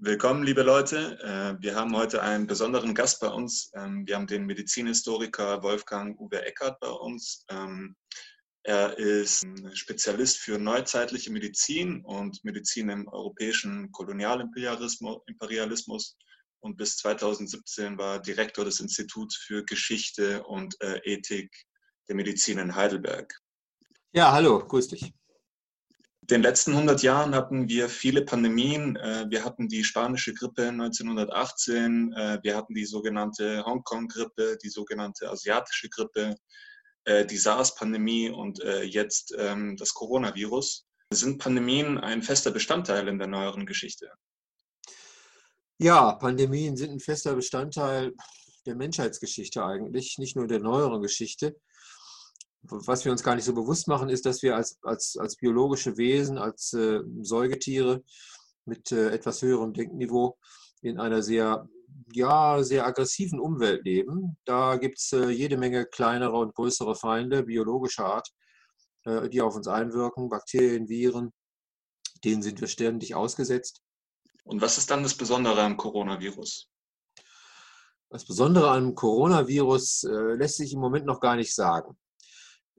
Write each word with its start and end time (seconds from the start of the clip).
Willkommen, 0.00 0.44
liebe 0.44 0.62
Leute. 0.62 1.18
Äh, 1.24 1.60
wir 1.60 1.74
haben 1.74 1.96
heute 1.96 2.22
einen 2.22 2.46
besonderen 2.46 2.94
Gast 2.94 3.20
bei 3.20 3.26
uns. 3.26 3.72
Ähm, 3.74 4.06
wir 4.06 4.14
haben 4.14 4.28
den 4.28 4.46
Medizinhistoriker 4.46 5.64
Wolfgang 5.64 6.16
Uwe 6.20 6.46
Eckert 6.46 6.78
bei 6.78 6.88
uns. 6.88 7.44
Ähm, 7.50 7.96
er 8.62 8.96
ist 8.96 9.44
Spezialist 9.72 10.38
für 10.38 10.56
neuzeitliche 10.56 11.32
Medizin 11.32 12.04
und 12.04 12.44
Medizin 12.44 12.90
im 12.90 13.08
europäischen 13.08 13.90
Kolonialimperialismus 13.90 16.16
und 16.60 16.76
bis 16.76 16.96
2017 16.98 17.98
war 17.98 18.22
Direktor 18.22 18.64
des 18.64 18.78
Instituts 18.78 19.34
für 19.34 19.64
Geschichte 19.64 20.44
und 20.44 20.80
äh, 20.80 21.00
Ethik 21.02 21.50
der 22.06 22.14
Medizin 22.14 22.58
in 22.58 22.76
Heidelberg. 22.76 23.36
Ja, 24.12 24.30
hallo, 24.30 24.64
grüß 24.64 24.86
dich 24.86 25.12
den 26.30 26.42
letzten 26.42 26.72
100 26.72 27.02
Jahren 27.02 27.34
hatten 27.34 27.68
wir 27.68 27.88
viele 27.88 28.22
Pandemien. 28.22 28.96
Äh, 28.96 29.26
wir 29.30 29.44
hatten 29.44 29.68
die 29.68 29.82
spanische 29.82 30.34
Grippe 30.34 30.68
1918, 30.68 32.12
äh, 32.12 32.38
wir 32.42 32.56
hatten 32.56 32.74
die 32.74 32.84
sogenannte 32.84 33.64
Hongkong-Grippe, 33.64 34.58
die 34.62 34.68
sogenannte 34.68 35.30
asiatische 35.30 35.88
Grippe, 35.88 36.36
äh, 37.04 37.24
die 37.24 37.38
SARS-Pandemie 37.38 38.30
und 38.30 38.58
jetzt 38.82 39.34
ähm, 39.38 39.76
das 39.76 39.94
Coronavirus. 39.94 40.86
Sind 41.10 41.38
Pandemien 41.38 41.96
ein 41.98 42.22
fester 42.22 42.50
Bestandteil 42.50 43.08
in 43.08 43.18
der 43.18 43.28
neueren 43.28 43.64
Geschichte? 43.64 44.10
Ja, 45.78 46.12
Pandemien 46.12 46.76
sind 46.76 46.90
ein 46.90 47.00
fester 47.00 47.34
Bestandteil 47.34 48.12
der 48.66 48.74
Menschheitsgeschichte 48.74 49.64
eigentlich, 49.64 50.18
nicht 50.18 50.36
nur 50.36 50.46
der 50.46 50.58
neueren 50.58 51.00
Geschichte 51.00 51.56
was 52.70 53.04
wir 53.04 53.12
uns 53.12 53.22
gar 53.22 53.34
nicht 53.34 53.44
so 53.44 53.54
bewusst 53.54 53.88
machen, 53.88 54.08
ist, 54.08 54.26
dass 54.26 54.42
wir 54.42 54.56
als, 54.56 54.78
als, 54.82 55.16
als 55.16 55.36
biologische 55.36 55.96
Wesen, 55.96 56.38
als 56.38 56.72
äh, 56.72 57.00
Säugetiere 57.22 58.02
mit 58.64 58.92
äh, 58.92 59.10
etwas 59.10 59.42
höherem 59.42 59.72
Denkniveau 59.72 60.38
in 60.82 60.98
einer 61.00 61.22
sehr, 61.22 61.68
ja, 62.12 62.62
sehr 62.62 62.86
aggressiven 62.86 63.40
Umwelt 63.40 63.84
leben. 63.84 64.36
Da 64.44 64.76
gibt 64.76 64.98
es 64.98 65.12
äh, 65.12 65.30
jede 65.30 65.56
Menge 65.56 65.86
kleinere 65.86 66.36
und 66.36 66.54
größere 66.54 66.94
Feinde 66.94 67.42
biologischer 67.42 68.06
Art, 68.06 68.28
äh, 69.04 69.28
die 69.28 69.40
auf 69.40 69.56
uns 69.56 69.68
einwirken, 69.68 70.28
Bakterien, 70.28 70.88
Viren, 70.88 71.32
denen 72.24 72.42
sind 72.42 72.60
wir 72.60 72.68
ständig 72.68 73.14
ausgesetzt. 73.14 73.82
Und 74.44 74.60
was 74.60 74.78
ist 74.78 74.90
dann 74.90 75.02
das 75.02 75.14
Besondere 75.14 75.62
am 75.62 75.76
Coronavirus? 75.76 76.68
Das 78.10 78.24
Besondere 78.24 78.70
am 78.70 78.94
Coronavirus 78.94 80.04
äh, 80.04 80.34
lässt 80.34 80.56
sich 80.56 80.72
im 80.72 80.80
Moment 80.80 81.04
noch 81.04 81.20
gar 81.20 81.36
nicht 81.36 81.54
sagen 81.54 81.98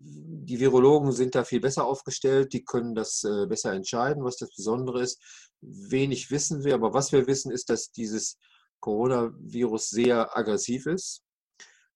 die 0.01 0.59
Virologen 0.59 1.11
sind 1.11 1.35
da 1.35 1.43
viel 1.43 1.59
besser 1.59 1.85
aufgestellt, 1.85 2.53
die 2.53 2.63
können 2.63 2.95
das 2.95 3.23
äh, 3.23 3.45
besser 3.47 3.73
entscheiden, 3.73 4.23
was 4.23 4.37
das 4.37 4.53
Besondere 4.55 5.01
ist. 5.01 5.21
Wenig 5.61 6.31
wissen 6.31 6.63
wir, 6.63 6.73
aber 6.75 6.93
was 6.93 7.11
wir 7.11 7.27
wissen, 7.27 7.51
ist, 7.51 7.69
dass 7.69 7.91
dieses 7.91 8.37
Coronavirus 8.79 9.89
sehr 9.89 10.37
aggressiv 10.37 10.85
ist, 10.85 11.23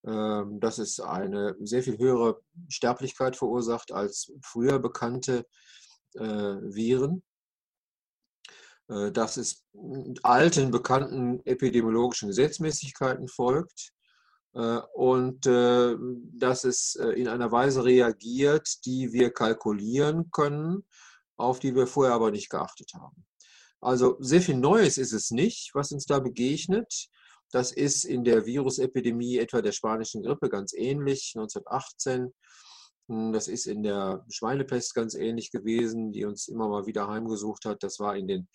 ähm, 0.06 0.60
dass 0.60 0.80
es 0.80 1.00
eine 1.00 1.56
sehr 1.62 1.82
viel 1.82 1.98
höhere 1.98 2.42
Sterblichkeit 2.68 3.38
verursacht 3.38 3.92
als 3.94 4.34
früher 4.42 4.80
bekannte 4.80 5.46
äh, 6.16 6.24
Viren, 6.24 7.24
äh, 8.90 9.12
dass 9.12 9.38
es 9.38 9.64
alten 10.24 10.72
bekannten 10.72 11.40
epidemiologischen 11.46 12.28
Gesetzmäßigkeiten 12.28 13.30
folgt 13.30 13.94
und 14.54 15.48
äh, 15.48 15.96
dass 16.34 16.64
es 16.64 16.96
äh, 16.96 17.10
in 17.10 17.28
einer 17.28 17.52
Weise 17.52 17.84
reagiert, 17.84 18.86
die 18.86 19.12
wir 19.12 19.32
kalkulieren 19.32 20.30
können, 20.32 20.86
auf 21.38 21.60
die 21.60 21.76
wir 21.76 21.88
vorher 21.88 22.14
aber 22.14 22.32
nicht 22.32 22.50
geachtet 22.50 22.92
haben. 22.94 23.26
Also 23.82 24.16
sehr 24.20 24.42
viel 24.42 24.56
Neues 24.56 24.98
ist 24.98 25.12
es 25.12 25.32
nicht, 25.32 25.72
was 25.74 25.92
uns 25.92 26.06
da 26.06 26.20
begegnet. 26.20 27.08
Das 27.52 27.72
ist 27.72 28.06
in 28.06 28.24
der 28.24 28.46
Virusepidemie 28.46 29.38
etwa 29.38 29.62
der 29.62 29.74
spanischen 29.74 30.24
Grippe 30.24 30.50
ganz 30.50 30.74
ähnlich, 30.74 31.34
1918. 31.36 32.34
Hm, 33.10 33.34
das 33.34 33.48
ist 33.48 33.66
in 33.66 33.84
der 33.84 34.26
Schweinepest 34.30 34.94
ganz 34.94 35.16
ähnlich 35.16 35.52
gewesen, 35.52 36.12
die 36.12 36.26
uns 36.26 36.48
immer 36.48 36.70
mal 36.70 36.86
wieder 36.86 37.08
heimgesucht 37.08 37.66
hat. 37.66 37.84
Das 37.84 38.00
war 38.00 38.16
in 38.16 38.28
den, 38.28 38.48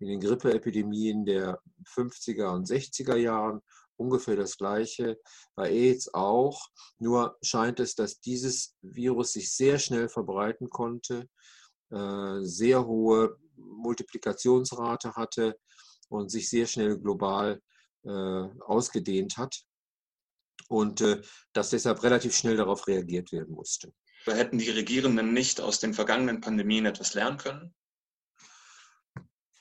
in 0.00 0.08
den 0.08 0.20
Grippeepidemien 0.20 1.24
der 1.24 1.60
50er 1.94 2.54
und 2.54 2.66
60er 2.66 3.16
Jahren 3.16 3.60
ungefähr 3.96 4.36
das 4.36 4.56
Gleiche, 4.56 5.20
bei 5.54 5.70
AIDS 5.70 6.12
auch. 6.14 6.68
Nur 6.98 7.36
scheint 7.42 7.80
es, 7.80 7.94
dass 7.94 8.20
dieses 8.20 8.76
Virus 8.82 9.32
sich 9.32 9.52
sehr 9.52 9.78
schnell 9.78 10.08
verbreiten 10.08 10.70
konnte, 10.70 11.28
äh, 11.90 12.40
sehr 12.40 12.86
hohe 12.86 13.36
Multiplikationsrate 13.56 15.14
hatte 15.14 15.58
und 16.08 16.30
sich 16.30 16.48
sehr 16.48 16.66
schnell 16.66 16.98
global 16.98 17.60
äh, 18.04 18.10
ausgedehnt 18.10 19.36
hat 19.36 19.62
und 20.68 21.00
äh, 21.00 21.20
dass 21.52 21.70
deshalb 21.70 22.02
relativ 22.02 22.34
schnell 22.34 22.56
darauf 22.56 22.86
reagiert 22.86 23.32
werden 23.32 23.54
musste. 23.54 23.92
Hätten 24.24 24.58
die 24.58 24.70
Regierenden 24.70 25.32
nicht 25.32 25.60
aus 25.60 25.80
den 25.80 25.94
vergangenen 25.94 26.40
Pandemien 26.40 26.86
etwas 26.86 27.14
lernen 27.14 27.38
können? 27.38 27.74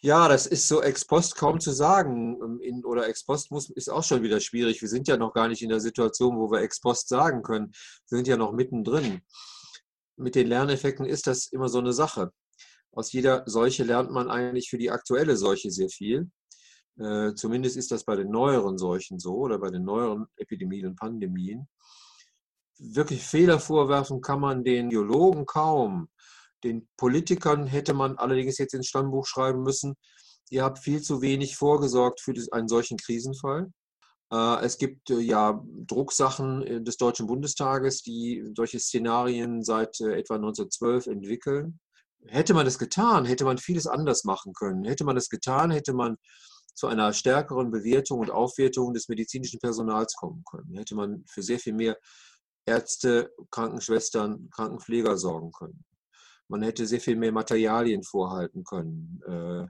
Ja, 0.04 0.28
das 0.28 0.48
ist 0.48 0.68
so 0.68 0.82
ex 0.82 1.06
post 1.06 1.36
kaum 1.36 1.60
zu 1.60 1.72
sagen. 1.72 2.36
Ähm, 2.42 2.60
in, 2.60 2.86
oder 2.86 3.08
ex 3.08 3.24
post 3.24 3.52
muss, 3.52 3.70
ist 3.70 3.90
auch 3.90 4.04
schon 4.04 4.24
wieder 4.24 4.40
schwierig. 4.40 4.82
Wir 4.82 4.90
sind 4.90 5.08
ja 5.08 5.16
noch 5.16 5.32
gar 5.32 5.48
nicht 5.48 5.62
in 5.62 5.70
der 5.70 5.80
Situation, 5.80 6.38
wo 6.38 6.50
wir 6.50 6.62
ex 6.62 6.82
post 6.82 7.08
sagen 7.08 7.44
können. 7.44 7.72
Wir 8.10 8.18
sind 8.18 8.28
ja 8.28 8.36
noch 8.36 8.52
mittendrin. 8.52 9.22
Mit 10.18 10.34
den 10.34 10.48
Lerneffekten 10.48 11.06
ist 11.06 11.28
das 11.28 11.48
immer 11.48 11.70
so 11.70 11.78
eine 11.78 11.94
Sache. 11.94 12.32
Aus 12.92 13.12
jeder 13.12 13.44
Seuche 13.46 13.84
lernt 13.84 14.12
man 14.12 14.30
eigentlich 14.30 14.70
für 14.70 14.80
die 14.80 14.90
aktuelle 14.90 15.38
Seuche 15.38 15.70
sehr 15.70 15.90
viel. 15.90 16.32
Äh, 16.98 17.36
zumindest 17.36 17.78
ist 17.78 17.92
das 17.92 18.04
bei 18.04 18.16
den 18.16 18.32
neueren 18.32 18.80
Seuchen 18.80 19.20
so 19.20 19.36
oder 19.36 19.60
bei 19.60 19.70
den 19.70 19.84
neueren 19.84 20.26
Epidemien 20.36 20.88
und 20.88 20.96
Pandemien. 20.96 21.70
Wirklich 22.80 23.22
Fehler 23.24 23.60
vorwerfen 23.60 24.20
kann 24.20 24.40
man 24.40 24.64
den 24.64 24.90
Biologen 24.90 25.46
kaum. 25.46 26.10
Den 26.64 26.88
Politikern 26.98 27.66
hätte 27.68 27.94
man 27.94 28.18
allerdings 28.18 28.58
jetzt 28.58 28.74
ins 28.74 28.88
Stammbuch 28.88 29.26
schreiben 29.26 29.64
müssen, 29.64 29.96
ihr 30.50 30.64
habt 30.64 30.80
viel 30.80 31.02
zu 31.02 31.22
wenig 31.22 31.56
vorgesorgt 31.56 32.22
für 32.22 32.34
einen 32.52 32.68
solchen 32.68 32.98
Krisenfall. 32.98 33.72
Äh, 34.32 34.64
es 34.64 34.78
gibt 34.78 35.10
äh, 35.10 35.20
ja 35.20 35.64
Drucksachen 35.88 36.62
äh, 36.64 36.82
des 36.82 36.98
Deutschen 36.98 37.28
Bundestages, 37.28 38.02
die 38.02 38.44
solche 38.56 38.80
Szenarien 38.80 39.64
seit 39.64 40.00
etwa 40.00 40.36
1912 40.36 41.08
entwickeln. 41.08 41.80
Hätte 42.28 42.54
man 42.54 42.66
das 42.66 42.78
getan, 42.78 43.26
hätte 43.26 43.46
man 43.46 43.58
vieles 43.58 43.88
anders 43.88 44.24
machen 44.24 44.54
können. 44.54 44.86
Hätte 44.86 45.04
man 45.04 45.16
das 45.16 45.30
getan, 45.30 45.72
hätte 45.72 45.94
man 45.94 46.18
zu 46.76 46.88
einer 46.88 47.14
stärkeren 47.14 47.72
Bewertung 47.72 48.20
und 48.20 48.32
Aufwertung 48.32 48.94
des 48.94 49.10
medizinischen 49.10 49.60
Personals 49.60 50.16
kommen 50.16 50.44
können. 50.50 50.78
Hätte 50.78 50.96
man 50.96 51.26
für 51.28 51.42
sehr 51.42 51.60
viel 51.60 51.74
mehr 51.74 51.98
Ärzte, 52.66 53.34
Krankenschwestern, 53.50 54.50
Krankenpfleger 54.52 55.18
sorgen 55.18 55.52
können. 55.52 55.84
Man 56.52 56.64
hätte 56.64 56.86
sehr 56.86 57.00
viel 57.00 57.16
mehr 57.16 57.32
Materialien 57.32 58.04
vorhalten 58.04 58.66
können. 58.66 59.22
Äh, 59.26 59.68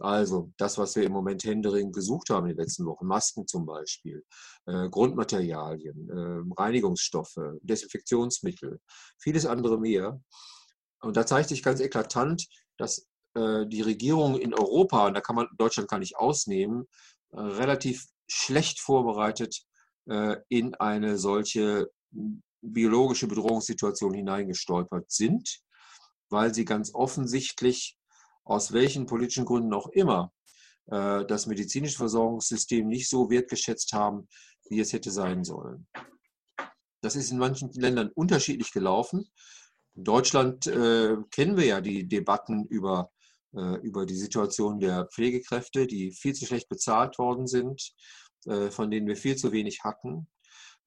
also 0.00 0.52
das, 0.58 0.76
was 0.76 0.96
wir 0.96 1.04
im 1.04 1.12
Moment 1.12 1.44
händeringend 1.44 1.94
gesucht 1.94 2.30
haben 2.30 2.46
in 2.46 2.56
den 2.56 2.64
letzten 2.64 2.84
Wochen, 2.84 3.06
Masken 3.06 3.46
zum 3.46 3.64
Beispiel, 3.64 4.24
äh, 4.66 4.88
Grundmaterialien, 4.90 6.10
äh, 6.10 6.60
Reinigungsstoffe, 6.60 7.38
Desinfektionsmittel, 7.62 8.80
vieles 9.18 9.46
andere 9.46 9.78
mehr. 9.78 10.20
Und 11.00 11.16
da 11.16 11.24
zeigt 11.24 11.48
sich 11.48 11.62
ganz 11.62 11.80
eklatant, 11.80 12.46
dass 12.76 13.06
die 13.38 13.82
Regierung 13.82 14.38
in 14.38 14.54
Europa, 14.54 15.08
und 15.08 15.12
da 15.12 15.20
kann 15.20 15.36
man 15.36 15.46
Deutschland 15.58 15.90
gar 15.90 15.98
nicht 15.98 16.16
ausnehmen, 16.16 16.86
relativ 17.34 18.06
schlecht 18.26 18.80
vorbereitet 18.80 19.60
in 20.48 20.74
eine 20.76 21.18
solche 21.18 21.90
biologische 22.62 23.26
Bedrohungssituation 23.26 24.14
hineingestolpert 24.14 25.10
sind 25.10 25.65
weil 26.30 26.54
sie 26.54 26.64
ganz 26.64 26.94
offensichtlich, 26.94 27.96
aus 28.44 28.72
welchen 28.72 29.06
politischen 29.06 29.44
Gründen 29.44 29.74
auch 29.74 29.88
immer, 29.88 30.32
äh, 30.86 31.24
das 31.26 31.46
medizinische 31.46 31.96
Versorgungssystem 31.96 32.86
nicht 32.86 33.08
so 33.08 33.30
wertgeschätzt 33.30 33.92
haben, 33.92 34.28
wie 34.68 34.80
es 34.80 34.92
hätte 34.92 35.10
sein 35.10 35.44
sollen. 35.44 35.86
Das 37.02 37.16
ist 37.16 37.30
in 37.30 37.38
manchen 37.38 37.70
Ländern 37.72 38.10
unterschiedlich 38.14 38.72
gelaufen. 38.72 39.28
In 39.94 40.04
Deutschland 40.04 40.66
äh, 40.66 41.16
kennen 41.30 41.56
wir 41.56 41.64
ja 41.64 41.80
die 41.80 42.06
Debatten 42.06 42.66
über, 42.66 43.10
äh, 43.54 43.76
über 43.80 44.06
die 44.06 44.16
Situation 44.16 44.80
der 44.80 45.06
Pflegekräfte, 45.06 45.86
die 45.86 46.12
viel 46.12 46.34
zu 46.34 46.46
schlecht 46.46 46.68
bezahlt 46.68 47.18
worden 47.18 47.46
sind, 47.46 47.92
äh, 48.46 48.70
von 48.70 48.90
denen 48.90 49.06
wir 49.06 49.16
viel 49.16 49.36
zu 49.36 49.52
wenig 49.52 49.84
hatten. 49.84 50.28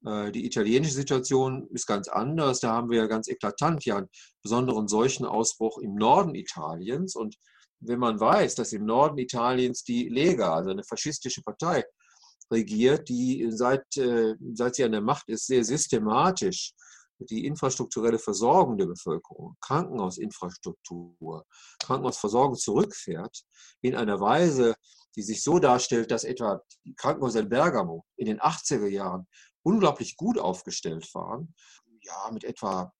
Äh, 0.05 0.31
die 0.31 0.45
italienische 0.45 0.93
Situation 0.93 1.67
ist 1.71 1.85
ganz 1.85 2.07
anders. 2.07 2.59
Da 2.59 2.71
haben 2.71 2.89
wir 2.89 2.99
ja 2.99 3.07
ganz 3.07 3.27
eklatant 3.27 3.85
ja 3.85 3.97
einen 3.97 4.09
besonderen 4.41 4.87
Seuchenausbruch 4.87 5.79
im 5.79 5.95
Norden 5.95 6.35
Italiens. 6.35 7.15
Und 7.15 7.35
wenn 7.79 7.99
man 7.99 8.19
weiß, 8.19 8.55
dass 8.55 8.73
im 8.73 8.85
Norden 8.85 9.17
Italiens 9.17 9.83
die 9.83 10.09
Lega, 10.09 10.53
also 10.53 10.69
eine 10.69 10.83
faschistische 10.83 11.41
Partei, 11.41 11.83
regiert, 12.51 13.09
die 13.09 13.47
seit, 13.51 13.97
äh, 13.97 14.35
seit 14.53 14.75
sie 14.75 14.83
an 14.83 14.91
der 14.91 15.01
Macht 15.01 15.29
ist, 15.29 15.47
sehr 15.47 15.63
systematisch 15.63 16.73
die 17.19 17.45
infrastrukturelle 17.45 18.17
Versorgung 18.19 18.77
der 18.77 18.85
Bevölkerung, 18.85 19.57
Krankenhausinfrastruktur, 19.61 21.45
Krankenhausversorgung 21.79 22.55
zurückfährt, 22.55 23.43
in 23.81 23.95
einer 23.95 24.19
Weise, 24.21 24.75
die 25.15 25.21
sich 25.21 25.43
so 25.43 25.59
darstellt, 25.59 26.11
dass 26.11 26.23
etwa 26.23 26.61
die 26.85 26.95
Krankenhäuser 26.95 27.41
in 27.41 27.49
Bergamo 27.49 28.05
in 28.15 28.27
den 28.27 28.39
80er 28.39 28.87
Jahren 28.87 29.27
unglaublich 29.63 30.17
gut 30.17 30.37
aufgestellt 30.37 31.13
waren, 31.13 31.53
ja, 32.01 32.29
mit 32.31 32.43
etwa 32.43 32.93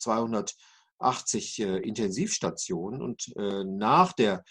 280 0.00 1.60
äh, 1.60 1.76
Intensivstationen 1.78 3.02
und 3.02 3.36
äh, 3.36 3.64
nach 3.64 4.12
der 4.12 4.44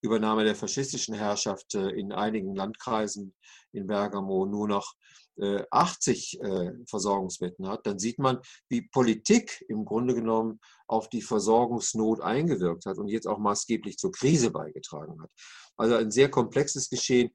Übernahme 0.00 0.44
der 0.44 0.56
faschistischen 0.56 1.14
Herrschaft 1.14 1.74
äh, 1.74 1.90
in 1.90 2.12
einigen 2.12 2.54
Landkreisen 2.54 3.34
in 3.72 3.86
Bergamo 3.86 4.46
nur 4.46 4.68
noch 4.68 4.94
80 5.38 6.40
äh, 6.40 6.46
äh, 6.46 6.72
Versorgungsbetten 6.88 7.68
hat, 7.68 7.86
dann 7.86 7.98
sieht 7.98 8.18
man, 8.18 8.38
wie 8.68 8.88
Politik 8.88 9.64
im 9.68 9.84
Grunde 9.84 10.14
genommen 10.14 10.60
auf 10.86 11.08
die 11.10 11.20
Versorgungsnot 11.20 12.20
eingewirkt 12.20 12.86
hat 12.86 12.96
und 12.96 13.08
jetzt 13.08 13.26
auch 13.26 13.38
maßgeblich 13.38 13.98
zur 13.98 14.12
Krise 14.12 14.50
beigetragen 14.50 15.20
hat. 15.22 15.30
Also 15.76 15.96
ein 15.96 16.10
sehr 16.10 16.30
komplexes 16.30 16.88
Geschehen. 16.88 17.30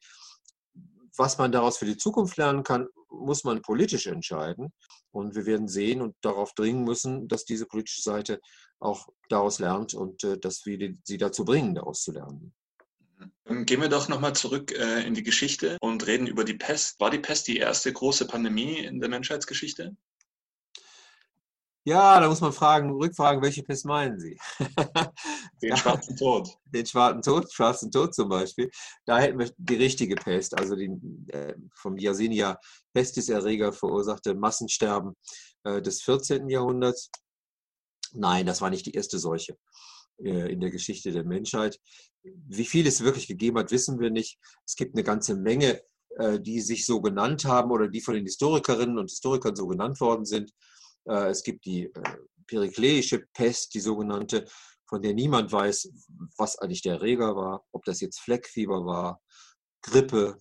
Was 1.16 1.38
man 1.38 1.52
daraus 1.52 1.78
für 1.78 1.86
die 1.86 1.98
Zukunft 1.98 2.38
lernen 2.38 2.64
kann, 2.64 2.88
muss 3.12 3.44
man 3.44 3.62
politisch 3.62 4.08
entscheiden. 4.08 4.74
Und 5.12 5.36
wir 5.36 5.46
werden 5.46 5.68
sehen 5.68 6.02
und 6.02 6.16
darauf 6.22 6.54
dringen 6.54 6.84
müssen, 6.84 7.28
dass 7.28 7.46
diese 7.46 7.66
politische 7.66 8.02
Seite 8.02 8.40
auch 8.80 9.10
daraus 9.30 9.60
lernt 9.60 9.94
und 9.94 10.24
dass 10.42 10.66
wir 10.66 10.96
sie 11.04 11.18
dazu 11.18 11.46
bringen, 11.46 11.76
daraus 11.76 12.02
zu 12.02 12.12
lernen. 12.12 12.54
Gehen 13.46 13.82
wir 13.82 13.90
doch 13.90 14.08
nochmal 14.08 14.34
zurück 14.34 14.72
äh, 14.72 15.06
in 15.06 15.14
die 15.14 15.24
Geschichte 15.24 15.78
und 15.82 16.08
reden 16.08 16.26
über 16.26 16.44
die 16.44 16.56
Pest. 16.56 17.00
War 17.00 17.12
die 17.12 17.20
Pest 17.20 17.48
die 17.48 17.58
erste 17.58 17.92
große 17.94 18.26
Pandemie 18.26 18.80
in 18.80 19.00
der 19.00 19.10
Menschheitsgeschichte? 19.10 19.96
Ja, 21.84 22.20
da 22.20 22.30
muss 22.30 22.42
man 22.42 22.54
fragen, 22.54 22.92
rückfragen, 22.92 23.42
welche 23.42 23.64
Pest 23.64 23.86
meinen 23.86 24.20
Sie? 24.20 24.38
Den 25.64 25.76
schwarzen 25.76 26.16
Tod. 26.16 26.50
Den 26.66 26.86
schwarzen 26.86 27.24
Tod, 27.24 27.52
schwarzen 27.52 27.92
Tod 27.92 28.14
zum 28.14 28.30
Beispiel. 28.30 28.70
Da 29.06 29.20
hätten 29.20 29.40
wir 29.40 29.52
die 29.58 29.76
richtige 29.76 30.16
Pest, 30.16 30.58
also 30.58 30.76
den 30.76 31.28
äh, 31.30 31.56
vom 31.74 31.98
Yersinia 31.98 32.60
Pestis-Erreger 32.94 33.74
verursachte 33.74 34.36
Massensterben 34.36 35.16
äh, 35.64 35.82
des 35.82 36.04
14. 36.04 36.50
Jahrhunderts. 36.50 37.10
Nein, 38.14 38.46
das 38.46 38.62
war 38.62 38.70
nicht 38.70 38.86
die 38.86 38.94
erste 38.94 39.18
Seuche. 39.18 39.58
Äh, 40.24 40.52
in 40.52 40.60
der 40.60 40.70
Geschichte 40.70 41.12
der 41.12 41.24
Menschheit. 41.24 41.80
Wie 42.24 42.66
viel 42.66 42.86
es 42.86 43.02
wirklich 43.02 43.28
gegeben 43.28 43.58
hat, 43.58 43.72
wissen 43.72 44.00
wir 44.00 44.12
nicht. 44.12 44.38
Es 44.66 44.76
gibt 44.76 44.96
eine 44.96 45.04
ganze 45.04 45.36
Menge, 45.36 45.82
äh, 46.18 46.40
die 46.40 46.62
sich 46.62 46.86
so 46.86 47.02
genannt 47.02 47.46
haben 47.46 47.72
oder 47.72 47.88
die 47.88 48.02
von 48.02 48.14
den 48.14 48.26
Historikerinnen 48.26 49.00
und 49.00 49.10
Historikern 49.10 49.56
so 49.56 49.68
genannt 49.68 50.00
worden 50.00 50.26
sind. 50.26 50.52
Äh, 51.06 51.30
es 51.30 51.44
gibt 51.44 51.66
die 51.66 51.92
perikleische 52.48 53.26
Pest, 53.34 53.74
die 53.74 53.80
sogenannte, 53.80 54.46
von 54.88 55.02
der 55.02 55.14
niemand 55.14 55.52
weiß, 55.52 55.90
was 56.38 56.60
eigentlich 56.60 56.82
der 56.82 56.96
Erreger 56.96 57.36
war, 57.36 57.64
ob 57.72 57.86
das 57.86 58.02
jetzt 58.02 58.20
Fleckfieber 58.20 58.86
war, 58.86 59.22
Grippe 59.82 60.38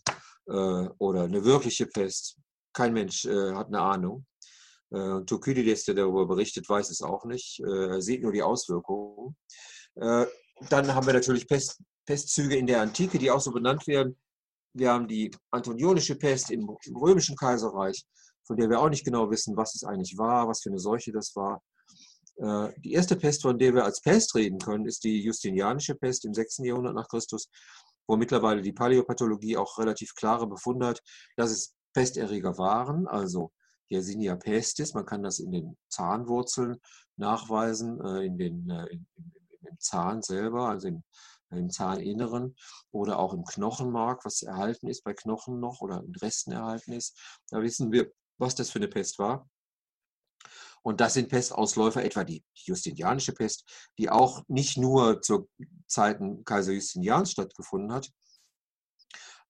oder 0.46 1.22
eine 1.22 1.44
wirkliche 1.44 1.86
Pest. 1.86 2.36
Kein 2.72 2.92
Mensch 2.92 3.24
hat 3.24 3.68
eine 3.68 3.80
Ahnung. 3.80 4.26
Äh, 4.90 5.24
Thukydides, 5.24 5.84
der 5.84 5.94
darüber 5.94 6.26
berichtet, 6.26 6.68
weiß 6.68 6.90
es 6.90 7.00
auch 7.00 7.24
nicht. 7.24 7.60
Er 7.60 8.02
sieht 8.02 8.22
nur 8.22 8.32
die 8.32 8.42
Auswirkungen. 8.42 9.36
Äh, 9.94 10.26
dann 10.68 10.94
haben 10.94 11.06
wir 11.06 11.14
natürlich 11.14 11.46
Pest, 11.46 11.82
Pestzüge 12.06 12.56
in 12.56 12.66
der 12.66 12.80
Antike, 12.80 13.18
die 13.18 13.30
auch 13.30 13.40
so 13.40 13.50
benannt 13.50 13.86
werden. 13.86 14.18
Wir 14.72 14.92
haben 14.92 15.08
die 15.08 15.30
antonionische 15.50 16.16
Pest 16.16 16.50
im, 16.50 16.68
im, 16.84 16.96
römischen 16.96 17.36
Kaiserreich, 17.36 18.04
von 18.50 18.56
der 18.56 18.68
wir 18.68 18.80
auch 18.80 18.88
nicht 18.88 19.04
genau 19.04 19.30
wissen, 19.30 19.56
was 19.56 19.76
es 19.76 19.84
eigentlich 19.84 20.18
war, 20.18 20.48
was 20.48 20.62
für 20.62 20.70
eine 20.70 20.80
Seuche 20.80 21.12
das 21.12 21.36
war. 21.36 21.62
Äh, 22.34 22.72
die 22.80 22.94
erste 22.94 23.14
Pest, 23.14 23.42
von 23.42 23.56
der 23.56 23.74
wir 23.74 23.84
als 23.84 24.00
Pest 24.00 24.34
reden 24.34 24.58
können, 24.58 24.86
ist 24.86 25.04
die 25.04 25.22
Justinianische 25.22 25.94
Pest 25.94 26.24
im 26.24 26.34
6. 26.34 26.58
Jahrhundert 26.64 26.96
nach 26.96 27.06
Christus, 27.06 27.48
wo 28.08 28.16
mittlerweile 28.16 28.60
die 28.60 28.72
Paläopathologie 28.72 29.56
auch 29.56 29.78
relativ 29.78 30.16
klare 30.16 30.48
Befunde 30.48 30.88
hat, 30.88 31.00
dass 31.36 31.52
es 31.52 31.76
Pesterreger 31.94 32.58
waren, 32.58 33.06
also 33.06 33.52
Yersinia 33.88 34.34
pestis. 34.34 34.94
Man 34.94 35.06
kann 35.06 35.22
das 35.22 35.38
in 35.38 35.52
den 35.52 35.76
Zahnwurzeln 35.88 36.80
nachweisen, 37.18 38.00
äh, 38.04 38.24
in 38.26 38.36
den, 38.36 38.68
äh, 38.68 38.86
in, 38.86 39.06
im 39.60 39.78
Zahn 39.78 40.22
selber, 40.22 40.70
also 40.70 40.88
im, 40.88 41.04
im 41.50 41.70
Zahninneren 41.70 42.56
oder 42.90 43.20
auch 43.20 43.32
im 43.32 43.44
Knochenmark, 43.44 44.24
was 44.24 44.42
erhalten 44.42 44.88
ist 44.88 45.04
bei 45.04 45.14
Knochen 45.14 45.60
noch 45.60 45.80
oder 45.80 46.02
in 46.02 46.14
Resten 46.16 46.50
erhalten 46.50 46.92
ist. 46.92 47.16
Da 47.50 47.62
wissen 47.62 47.92
wir, 47.92 48.10
was 48.40 48.54
das 48.54 48.70
für 48.70 48.78
eine 48.78 48.88
Pest 48.88 49.18
war. 49.18 49.48
Und 50.82 51.00
das 51.00 51.14
sind 51.14 51.28
Pestausläufer, 51.28 52.02
etwa 52.02 52.24
die 52.24 52.42
Justinianische 52.54 53.32
Pest, 53.32 53.64
die 53.98 54.08
auch 54.08 54.42
nicht 54.48 54.78
nur 54.78 55.20
zu 55.20 55.48
Zeiten 55.86 56.44
Kaiser 56.44 56.72
Justinians 56.72 57.32
stattgefunden 57.32 57.92
hat, 57.92 58.10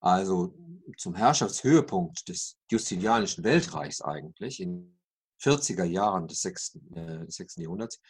also 0.01 0.55
zum 0.97 1.15
Herrschaftshöhepunkt 1.15 2.29
des 2.29 2.59
Justinianischen 2.71 3.45
Weltreichs 3.45 4.01
eigentlich 4.01 4.61
in 4.61 4.99
40er 5.41 5.85
Jahren 5.85 6.27
des 6.27 6.41
6. 6.41 6.81
Äh, 6.95 7.27
des 7.27 7.37
6. 7.37 7.57
Jahrhunderts, 7.57 8.01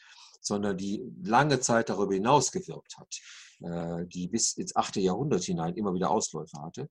sondern 0.40 0.76
die 0.76 1.02
lange 1.22 1.60
Zeit 1.60 1.88
darüber 1.90 2.14
hinaus 2.14 2.50
gewirkt 2.52 2.96
hat, 2.96 3.20
äh, 3.60 4.06
die 4.06 4.28
bis 4.28 4.54
ins 4.54 4.74
8. 4.74 4.96
Jahrhundert 4.96 5.42
hinein 5.42 5.74
immer 5.74 5.92
wieder 5.92 6.10
Ausläufer 6.10 6.62
hatte. 6.62 6.88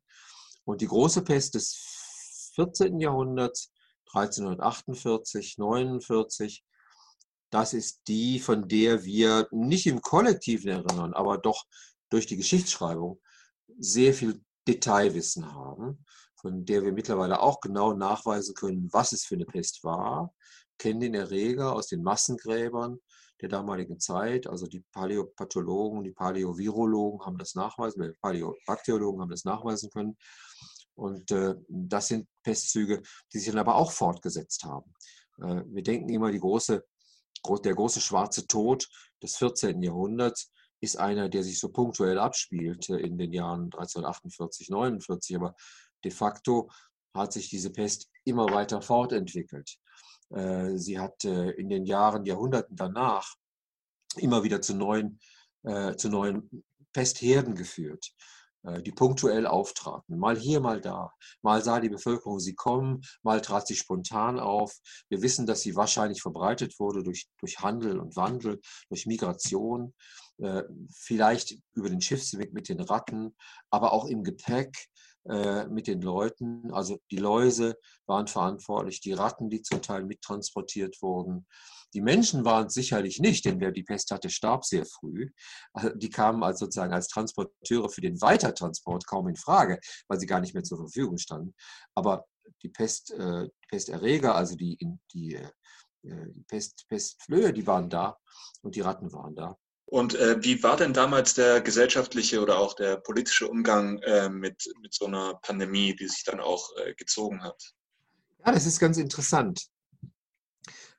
Und 0.65 0.81
die 0.81 0.87
große 0.87 1.23
Pest 1.23 1.55
des 1.55 2.51
14. 2.55 2.99
Jahrhunderts, 2.99 3.71
1348, 4.13 5.57
49, 5.57 6.63
das 7.49 7.73
ist 7.73 8.01
die, 8.07 8.39
von 8.39 8.67
der 8.67 9.03
wir 9.03 9.47
nicht 9.51 9.87
im 9.87 10.01
Kollektiven 10.01 10.69
erinnern, 10.69 11.13
aber 11.13 11.37
doch 11.37 11.65
durch 12.09 12.27
die 12.27 12.37
Geschichtsschreibung 12.37 13.19
sehr 13.77 14.13
viel 14.13 14.41
Detailwissen 14.67 15.53
haben, 15.53 16.05
von 16.35 16.65
der 16.65 16.83
wir 16.83 16.91
mittlerweile 16.91 17.41
auch 17.41 17.59
genau 17.59 17.93
nachweisen 17.93 18.55
können, 18.55 18.89
was 18.91 19.11
es 19.11 19.25
für 19.25 19.35
eine 19.35 19.45
Pest 19.45 19.83
war, 19.83 20.33
kennen 20.77 20.99
den 20.99 21.15
Erreger 21.15 21.73
aus 21.73 21.87
den 21.87 22.03
Massengräbern 22.03 22.99
der 23.41 23.49
damaligen 23.49 23.99
Zeit. 23.99 24.47
Also 24.47 24.67
die 24.67 24.83
Paläopathologen, 24.91 26.03
die 26.03 26.11
Paläovirologen 26.11 27.25
haben 27.25 27.37
das 27.37 27.55
nachweisen, 27.55 28.03
die 28.03 28.17
Paläobakteriologen 28.21 29.21
haben 29.21 29.29
das 29.29 29.45
nachweisen 29.45 29.89
können. 29.89 30.17
Und 30.99 31.31
äh, 31.31 31.55
das 31.69 32.07
sind 32.07 32.27
Pestzüge, 32.43 33.01
die 33.33 33.39
sich 33.39 33.49
dann 33.49 33.59
aber 33.59 33.75
auch 33.75 33.91
fortgesetzt 33.91 34.63
haben. 34.65 34.93
Äh, 35.41 35.63
wir 35.67 35.83
denken 35.83 36.09
immer, 36.09 36.31
große, 36.31 36.83
der 37.63 37.73
große 37.73 38.01
schwarze 38.01 38.45
Tod 38.47 38.87
des 39.23 39.37
14. 39.37 39.81
Jahrhunderts 39.81 40.51
ist 40.81 40.97
einer, 40.97 41.29
der 41.29 41.43
sich 41.43 41.59
so 41.59 41.69
punktuell 41.69 42.19
abspielt 42.19 42.89
in 42.89 43.17
den 43.17 43.33
Jahren 43.33 43.65
1348, 43.65 44.69
49. 44.69 45.35
Aber 45.35 45.55
de 46.03 46.11
facto 46.11 46.69
hat 47.13 47.33
sich 47.33 47.49
diese 47.49 47.71
Pest 47.71 48.09
immer 48.25 48.45
weiter 48.51 48.81
fortentwickelt. 48.81 49.77
Äh, 50.31 50.77
sie 50.77 50.99
hat 50.99 51.23
äh, 51.25 51.51
in 51.51 51.69
den 51.69 51.85
Jahren, 51.85 52.25
Jahrhunderten 52.25 52.75
danach 52.75 53.35
immer 54.17 54.43
wieder 54.43 54.61
zu 54.61 54.75
neuen, 54.75 55.19
äh, 55.63 55.95
zu 55.95 56.09
neuen 56.09 56.63
Pestherden 56.93 57.55
geführt. 57.55 58.11
Äh, 58.63 58.81
die 58.81 58.91
punktuell 58.91 59.47
auftraten. 59.47 60.17
Mal 60.17 60.37
hier, 60.37 60.59
mal 60.59 60.81
da. 60.81 61.11
Mal 61.41 61.63
sah 61.63 61.79
die 61.79 61.89
Bevölkerung 61.89 62.39
sie 62.39 62.55
kommen, 62.55 63.01
mal 63.23 63.41
trat 63.41 63.67
sie 63.67 63.75
spontan 63.75 64.39
auf. 64.39 64.75
Wir 65.07 65.21
wissen, 65.21 65.45
dass 65.45 65.61
sie 65.61 65.75
wahrscheinlich 65.75 66.21
verbreitet 66.21 66.77
wurde 66.79 67.03
durch, 67.03 67.27
durch 67.39 67.59
Handel 67.59 67.99
und 67.99 68.15
Wandel, 68.15 68.59
durch 68.89 69.05
Migration, 69.05 69.93
äh, 70.39 70.63
vielleicht 70.93 71.55
über 71.73 71.89
den 71.89 72.01
Schiffsweg 72.01 72.53
mit 72.53 72.69
den 72.69 72.81
Ratten, 72.81 73.35
aber 73.69 73.93
auch 73.93 74.05
im 74.05 74.23
Gepäck 74.23 74.89
äh, 75.25 75.67
mit 75.67 75.87
den 75.87 76.01
Leuten. 76.01 76.71
Also 76.71 76.97
die 77.11 77.17
Läuse 77.17 77.75
waren 78.05 78.27
verantwortlich, 78.27 79.01
die 79.01 79.13
Ratten, 79.13 79.49
die 79.49 79.61
zum 79.61 79.81
Teil 79.81 80.03
mittransportiert 80.03 81.01
wurden. 81.01 81.45
Die 81.93 82.01
Menschen 82.01 82.45
waren 82.45 82.67
es 82.67 82.73
sicherlich 82.73 83.19
nicht, 83.19 83.45
denn 83.45 83.59
wer 83.59 83.71
die 83.71 83.83
Pest 83.83 84.11
hatte, 84.11 84.29
starb 84.29 84.63
sehr 84.63 84.85
früh. 84.85 85.29
Also 85.73 85.89
die 85.89 86.09
kamen 86.09 86.43
als 86.43 86.59
sozusagen 86.59 86.93
als 86.93 87.07
Transporteure 87.07 87.89
für 87.89 88.01
den 88.01 88.21
Weitertransport 88.21 89.07
kaum 89.07 89.27
in 89.27 89.35
Frage, 89.35 89.79
weil 90.07 90.19
sie 90.19 90.27
gar 90.27 90.39
nicht 90.39 90.53
mehr 90.53 90.63
zur 90.63 90.77
Verfügung 90.77 91.17
standen. 91.17 91.55
Aber 91.95 92.25
die 92.63 92.69
Pest, 92.69 93.11
äh, 93.11 93.49
Pesterreger, 93.69 94.35
also 94.35 94.55
die, 94.55 94.77
die, 95.13 95.35
äh, 95.35 95.49
die 96.03 96.43
Pest, 96.47 96.85
Pestflöhe, 96.87 97.53
die 97.53 97.67
waren 97.67 97.89
da 97.89 98.17
und 98.61 98.75
die 98.75 98.81
Ratten 98.81 99.11
waren 99.11 99.35
da. 99.35 99.57
Und 99.89 100.13
äh, 100.13 100.37
wie 100.43 100.61
war 100.61 100.77
denn 100.77 100.93
damals 100.93 101.33
der 101.33 101.61
gesellschaftliche 101.61 102.41
oder 102.41 102.59
auch 102.59 102.75
der 102.75 102.97
politische 102.97 103.47
Umgang 103.47 103.97
äh, 104.03 104.29
mit, 104.29 104.71
mit 104.83 104.93
so 104.93 105.07
einer 105.07 105.39
Pandemie, 105.41 105.95
die 105.95 106.07
sich 106.07 106.23
dann 106.23 106.39
auch 106.39 106.69
äh, 106.77 106.93
gezogen 106.93 107.41
hat? 107.41 107.73
Ja, 108.45 108.51
das 108.51 108.67
ist 108.67 108.79
ganz 108.79 108.97
interessant. 108.99 109.65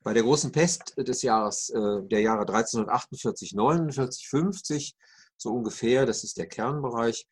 Bei 0.03 0.13
der 0.13 0.23
großen 0.23 0.51
Pest 0.51 0.93
des 0.97 1.21
Jahres, 1.21 1.69
äh, 1.69 2.01
der 2.03 2.19
Jahre 2.19 2.41
1348, 2.41 3.53
49, 3.53 4.27
50, 4.27 4.95
so 5.37 5.51
ungefähr, 5.51 6.05
das 6.05 6.25
ist 6.25 6.37
der 6.37 6.47
Kernbereich, 6.47 7.29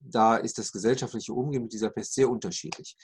da 0.00 0.36
ist 0.36 0.56
das 0.56 0.72
gesellschaftliche 0.72 1.34
Umgehen 1.34 1.64
mit 1.64 1.74
dieser 1.74 1.90
Pest 1.90 2.14
sehr 2.14 2.30
unterschiedlich. 2.30 2.96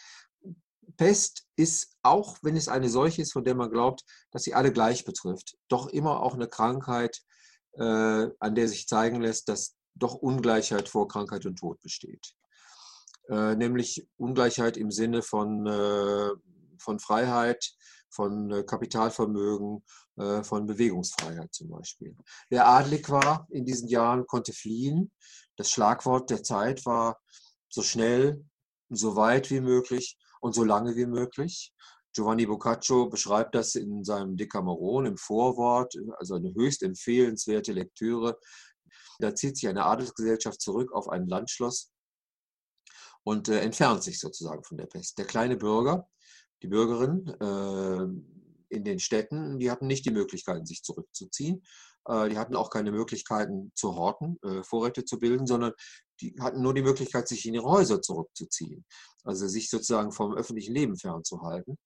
Pest 0.96 1.44
ist, 1.54 1.98
auch 2.02 2.38
wenn 2.40 2.56
es 2.56 2.68
eine 2.68 2.88
solche 2.88 3.20
ist, 3.20 3.34
von 3.34 3.44
der 3.44 3.54
man 3.54 3.70
glaubt, 3.70 4.04
dass 4.30 4.44
sie 4.44 4.54
alle 4.54 4.72
gleich 4.72 5.04
betrifft, 5.04 5.58
doch 5.68 5.88
immer 5.88 6.22
auch 6.22 6.32
eine 6.32 6.48
Krankheit, 6.48 7.22
an 7.76 8.54
der 8.54 8.68
sich 8.68 8.88
zeigen 8.88 9.20
lässt, 9.20 9.48
dass 9.48 9.76
doch 9.94 10.14
Ungleichheit 10.14 10.88
vor 10.88 11.08
Krankheit 11.08 11.46
und 11.46 11.56
Tod 11.56 11.80
besteht. 11.80 12.34
Äh, 13.28 13.54
nämlich 13.54 14.08
Ungleichheit 14.16 14.76
im 14.76 14.90
Sinne 14.90 15.22
von, 15.22 15.66
äh, 15.66 16.30
von 16.78 16.98
Freiheit, 16.98 17.72
von 18.10 18.50
äh, 18.50 18.64
Kapitalvermögen, 18.64 19.84
äh, 20.16 20.42
von 20.42 20.66
Bewegungsfreiheit 20.66 21.54
zum 21.54 21.68
Beispiel. 21.68 22.16
Wer 22.48 22.66
adlig 22.66 23.08
war 23.08 23.46
in 23.50 23.64
diesen 23.64 23.88
Jahren, 23.88 24.26
konnte 24.26 24.52
fliehen. 24.52 25.12
Das 25.56 25.70
Schlagwort 25.70 26.30
der 26.30 26.42
Zeit 26.42 26.84
war 26.86 27.20
so 27.68 27.82
schnell, 27.82 28.44
so 28.88 29.14
weit 29.14 29.48
wie 29.50 29.60
möglich 29.60 30.18
und 30.40 30.54
so 30.54 30.64
lange 30.64 30.96
wie 30.96 31.06
möglich. 31.06 31.72
Giovanni 32.12 32.46
Boccaccio 32.46 33.08
beschreibt 33.08 33.54
das 33.54 33.74
in 33.74 34.04
seinem 34.04 34.36
Decameron 34.36 35.06
im 35.06 35.16
Vorwort, 35.16 35.94
also 36.18 36.34
eine 36.34 36.52
höchst 36.54 36.82
empfehlenswerte 36.82 37.72
Lektüre. 37.72 38.38
Da 39.20 39.34
zieht 39.34 39.56
sich 39.56 39.68
eine 39.68 39.84
Adelsgesellschaft 39.84 40.60
zurück 40.60 40.92
auf 40.92 41.08
ein 41.08 41.26
Landschloss 41.26 41.92
und 43.22 43.48
äh, 43.48 43.60
entfernt 43.60 44.02
sich 44.02 44.18
sozusagen 44.18 44.64
von 44.64 44.78
der 44.78 44.86
Pest. 44.86 45.18
Der 45.18 45.26
kleine 45.26 45.56
Bürger, 45.56 46.08
die 46.62 46.68
Bürgerin 46.68 47.28
äh, 47.40 48.74
in 48.74 48.84
den 48.84 48.98
Städten, 48.98 49.58
die 49.58 49.70
hatten 49.70 49.86
nicht 49.86 50.04
die 50.04 50.12
Möglichkeiten, 50.12 50.66
sich 50.66 50.82
zurückzuziehen. 50.82 51.62
Äh, 52.06 52.28
die 52.28 52.38
hatten 52.38 52.56
auch 52.56 52.70
keine 52.70 52.92
Möglichkeiten 52.92 53.72
zu 53.74 53.94
horten, 53.96 54.38
äh, 54.42 54.62
Vorräte 54.62 55.04
zu 55.04 55.18
bilden, 55.18 55.46
sondern 55.46 55.72
die 56.20 56.34
hatten 56.40 56.62
nur 56.62 56.74
die 56.74 56.82
Möglichkeit, 56.82 57.28
sich 57.28 57.46
in 57.46 57.54
ihre 57.54 57.64
Häuser 57.64 58.02
zurückzuziehen. 58.02 58.84
Also 59.24 59.48
sich 59.48 59.70
sozusagen 59.70 60.12
vom 60.12 60.34
öffentlichen 60.34 60.74
Leben 60.74 60.96
fernzuhalten. 60.96 61.78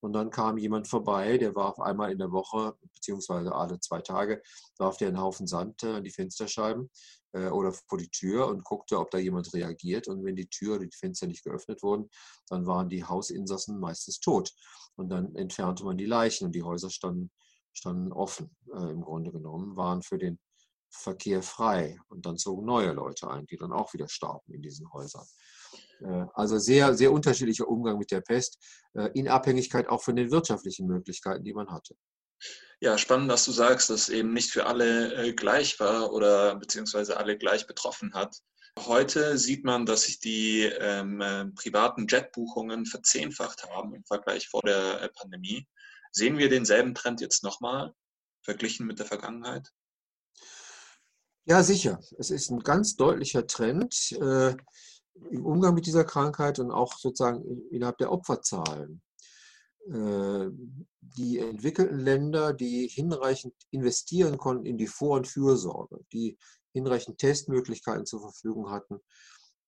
Und 0.00 0.14
dann 0.14 0.30
kam 0.30 0.58
jemand 0.58 0.88
vorbei, 0.88 1.38
der 1.38 1.54
warf 1.54 1.78
einmal 1.78 2.10
in 2.10 2.18
der 2.18 2.32
Woche, 2.32 2.74
beziehungsweise 2.92 3.54
alle 3.54 3.78
zwei 3.78 4.00
Tage, 4.00 4.42
warf 4.78 4.96
der 4.96 5.08
einen 5.08 5.20
Haufen 5.20 5.46
Sand 5.46 5.84
an 5.84 6.02
die 6.02 6.10
Fensterscheiben 6.10 6.90
äh, 7.32 7.48
oder 7.48 7.72
vor 7.72 7.98
die 7.98 8.10
Tür 8.10 8.48
und 8.48 8.64
guckte, 8.64 8.98
ob 8.98 9.12
da 9.12 9.18
jemand 9.18 9.54
reagiert. 9.54 10.08
Und 10.08 10.24
wenn 10.24 10.34
die 10.34 10.48
Tür 10.48 10.76
oder 10.76 10.86
die 10.86 10.96
Fenster 10.96 11.28
nicht 11.28 11.44
geöffnet 11.44 11.82
wurden, 11.84 12.10
dann 12.48 12.66
waren 12.66 12.88
die 12.88 13.04
Hausinsassen 13.04 13.78
meistens 13.78 14.18
tot. 14.18 14.50
Und 14.96 15.08
dann 15.08 15.36
entfernte 15.36 15.84
man 15.84 15.96
die 15.96 16.06
Leichen 16.06 16.46
und 16.46 16.54
die 16.54 16.64
Häuser 16.64 16.90
standen, 16.90 17.30
standen 17.72 18.12
offen, 18.12 18.54
äh, 18.74 18.90
im 18.90 19.02
Grunde 19.02 19.32
genommen, 19.32 19.76
waren 19.76 20.02
für 20.02 20.18
den 20.18 20.38
Verkehr 20.90 21.42
frei. 21.42 21.98
Und 22.08 22.26
dann 22.26 22.36
zogen 22.36 22.66
neue 22.66 22.92
Leute 22.92 23.28
ein, 23.30 23.46
die 23.46 23.56
dann 23.56 23.72
auch 23.72 23.92
wieder 23.94 24.08
starben 24.08 24.52
in 24.52 24.62
diesen 24.62 24.92
Häusern. 24.92 25.26
Äh, 26.00 26.26
also 26.34 26.58
sehr, 26.58 26.94
sehr 26.94 27.12
unterschiedlicher 27.12 27.68
Umgang 27.68 27.98
mit 27.98 28.10
der 28.10 28.20
Pest, 28.20 28.58
äh, 28.94 29.10
in 29.14 29.28
Abhängigkeit 29.28 29.88
auch 29.88 30.02
von 30.02 30.16
den 30.16 30.30
wirtschaftlichen 30.30 30.86
Möglichkeiten, 30.86 31.44
die 31.44 31.54
man 31.54 31.70
hatte. 31.70 31.94
Ja, 32.80 32.98
spannend, 32.98 33.30
dass 33.30 33.44
du 33.44 33.52
sagst, 33.52 33.90
dass 33.90 34.08
eben 34.08 34.32
nicht 34.32 34.50
für 34.50 34.66
alle 34.66 35.14
äh, 35.14 35.32
gleich 35.32 35.78
war 35.78 36.12
oder 36.12 36.56
beziehungsweise 36.56 37.16
alle 37.16 37.38
gleich 37.38 37.66
betroffen 37.66 38.12
hat. 38.14 38.36
Heute 38.78 39.38
sieht 39.38 39.64
man, 39.64 39.86
dass 39.86 40.02
sich 40.02 40.18
die 40.18 40.62
ähm, 40.62 41.20
äh, 41.20 41.44
privaten 41.46 42.06
Jetbuchungen 42.08 42.86
verzehnfacht 42.86 43.64
haben 43.68 43.94
im 43.94 44.02
Vergleich 44.04 44.48
vor 44.48 44.62
der 44.62 45.02
äh, 45.02 45.08
Pandemie. 45.10 45.68
Sehen 46.12 46.38
wir 46.38 46.50
denselben 46.50 46.94
Trend 46.94 47.20
jetzt 47.20 47.42
nochmal, 47.42 47.94
verglichen 48.42 48.86
mit 48.86 48.98
der 48.98 49.06
Vergangenheit? 49.06 49.72
Ja, 51.44 51.62
sicher. 51.62 51.98
Es 52.18 52.30
ist 52.30 52.50
ein 52.50 52.60
ganz 52.60 52.96
deutlicher 52.96 53.46
Trend 53.46 54.12
äh, 54.12 54.54
im 55.30 55.44
Umgang 55.44 55.74
mit 55.74 55.86
dieser 55.86 56.04
Krankheit 56.04 56.58
und 56.58 56.70
auch 56.70 56.96
sozusagen 56.98 57.42
innerhalb 57.70 57.98
der 57.98 58.12
Opferzahlen. 58.12 59.02
Äh, 59.90 60.50
die 61.00 61.38
entwickelten 61.38 61.98
Länder, 61.98 62.52
die 62.52 62.86
hinreichend 62.86 63.54
investieren 63.70 64.38
konnten 64.38 64.66
in 64.66 64.78
die 64.78 64.86
Vor- 64.86 65.16
und 65.16 65.26
Fürsorge, 65.26 65.98
die 66.12 66.38
hinreichend 66.72 67.18
Testmöglichkeiten 67.18 68.06
zur 68.06 68.20
Verfügung 68.20 68.70
hatten, 68.70 69.00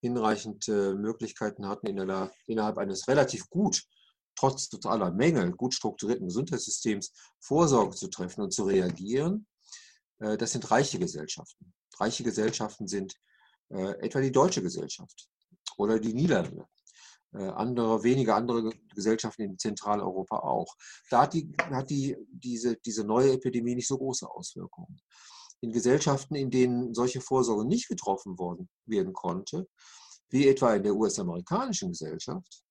hinreichend 0.01 0.69
äh, 0.69 0.95
Möglichkeiten 0.95 1.67
hatten, 1.67 1.87
innerhalb 1.87 2.79
eines 2.79 3.09
relativ 3.09 3.49
gut, 3.49 3.83
trotz 4.37 4.69
totaler 4.69 5.11
Mängel, 5.13 5.53
gut 5.53 5.75
strukturierten 5.75 6.27
Gesundheitssystems 6.27 7.13
Vorsorge 7.41 7.97
zu 7.97 8.09
treffen 8.09 8.43
und 8.43 8.53
zu 8.53 8.65
reagieren. 8.65 9.47
Äh, 10.19 10.37
das 10.37 10.53
sind 10.53 10.71
reiche 10.71 10.99
Gesellschaften. 10.99 11.73
Reiche 11.99 12.25
Gesellschaften 12.25 12.87
sind 12.87 13.15
etwa 13.71 14.21
die 14.21 14.31
deutsche 14.31 14.63
Gesellschaft 14.63 15.27
oder 15.79 15.99
die 15.99 16.13
Niederlande. 16.13 16.69
Äh, 17.35 17.49
andere, 17.49 18.05
wenige 18.05 18.35
andere 18.35 18.71
Gesellschaften 18.95 19.43
in 19.43 19.59
Zentraleuropa 19.59 20.39
auch. 20.39 20.73
Da 21.11 21.23
hat, 21.23 21.35
die, 21.35 21.53
hat 21.59 21.91
die, 21.91 22.17
diese, 22.29 22.77
diese 22.77 23.05
neue 23.05 23.33
Epidemie 23.33 23.75
nicht 23.75 23.89
so 23.89 23.99
große 23.99 24.29
Auswirkungen. 24.31 25.01
In 25.61 25.73
Gesellschaften, 25.73 26.37
in 26.37 26.51
denen 26.51 26.95
solche 26.95 27.21
Vorsorge 27.21 27.65
nicht 27.65 27.89
getroffen 27.89 28.39
worden, 28.39 28.69
werden 28.87 29.13
konnte, 29.13 29.67
wie 30.31 30.47
etwa 30.47 30.75
in 30.75 30.85
der 30.85 30.95
US-amerikanischen 30.95 31.91
Gesellschaft, 31.91 32.63
äh, 32.63 32.64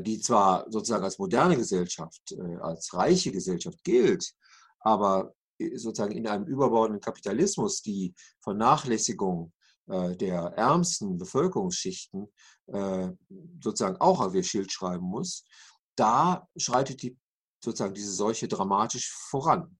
die 0.00 0.18
zwar 0.20 0.64
sozusagen 0.70 1.04
als 1.04 1.18
moderne 1.18 1.56
Gesellschaft, 1.56 2.32
äh, 2.32 2.56
als 2.62 2.94
reiche 2.94 3.30
Gesellschaft 3.30 3.84
gilt, 3.84 4.32
aber 4.80 5.34
sozusagen 5.74 6.16
in 6.16 6.26
einem 6.26 6.46
überbordenden 6.46 7.00
Kapitalismus 7.00 7.82
die 7.82 8.14
Vernachlässigung 8.40 9.52
äh, 9.88 10.16
der 10.16 10.40
ärmsten 10.56 11.18
Bevölkerungsschichten 11.18 12.28
äh, 12.66 13.08
sozusagen 13.62 13.96
auch 13.98 14.20
auf 14.20 14.34
ihr 14.34 14.42
Schild 14.42 14.70
schreiben 14.70 15.04
muss, 15.04 15.44
da 15.96 16.46
schreitet 16.56 17.02
die, 17.02 17.18
sozusagen 17.62 17.94
diese 17.94 18.12
Seuche 18.12 18.48
dramatisch 18.48 19.10
voran. 19.10 19.78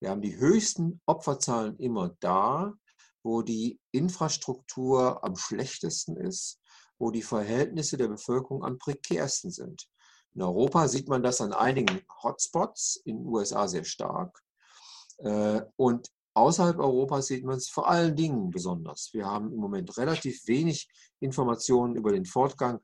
Wir 0.00 0.10
haben 0.10 0.20
die 0.20 0.36
höchsten 0.36 1.00
Opferzahlen 1.06 1.78
immer 1.78 2.14
da, 2.20 2.74
wo 3.22 3.42
die 3.42 3.80
Infrastruktur 3.92 5.24
am 5.24 5.36
schlechtesten 5.36 6.16
ist, 6.16 6.60
wo 6.98 7.10
die 7.10 7.22
Verhältnisse 7.22 7.96
der 7.96 8.08
Bevölkerung 8.08 8.64
am 8.64 8.78
prekärsten 8.78 9.50
sind. 9.50 9.86
In 10.34 10.42
Europa 10.42 10.88
sieht 10.88 11.08
man 11.08 11.22
das 11.22 11.40
an 11.40 11.52
einigen 11.52 12.02
Hotspots, 12.22 13.00
in 13.04 13.18
den 13.18 13.26
USA 13.26 13.68
sehr 13.68 13.84
stark. 13.84 14.40
Äh, 15.18 15.62
und 15.76 16.10
Außerhalb 16.36 16.78
Europas 16.78 17.28
sieht 17.28 17.46
man 17.46 17.56
es 17.56 17.70
vor 17.70 17.88
allen 17.88 18.14
Dingen 18.14 18.50
besonders. 18.50 19.08
Wir 19.14 19.24
haben 19.24 19.54
im 19.54 19.58
Moment 19.58 19.96
relativ 19.96 20.46
wenig 20.46 20.86
Informationen 21.18 21.96
über 21.96 22.12
den 22.12 22.26
Fortgang 22.26 22.78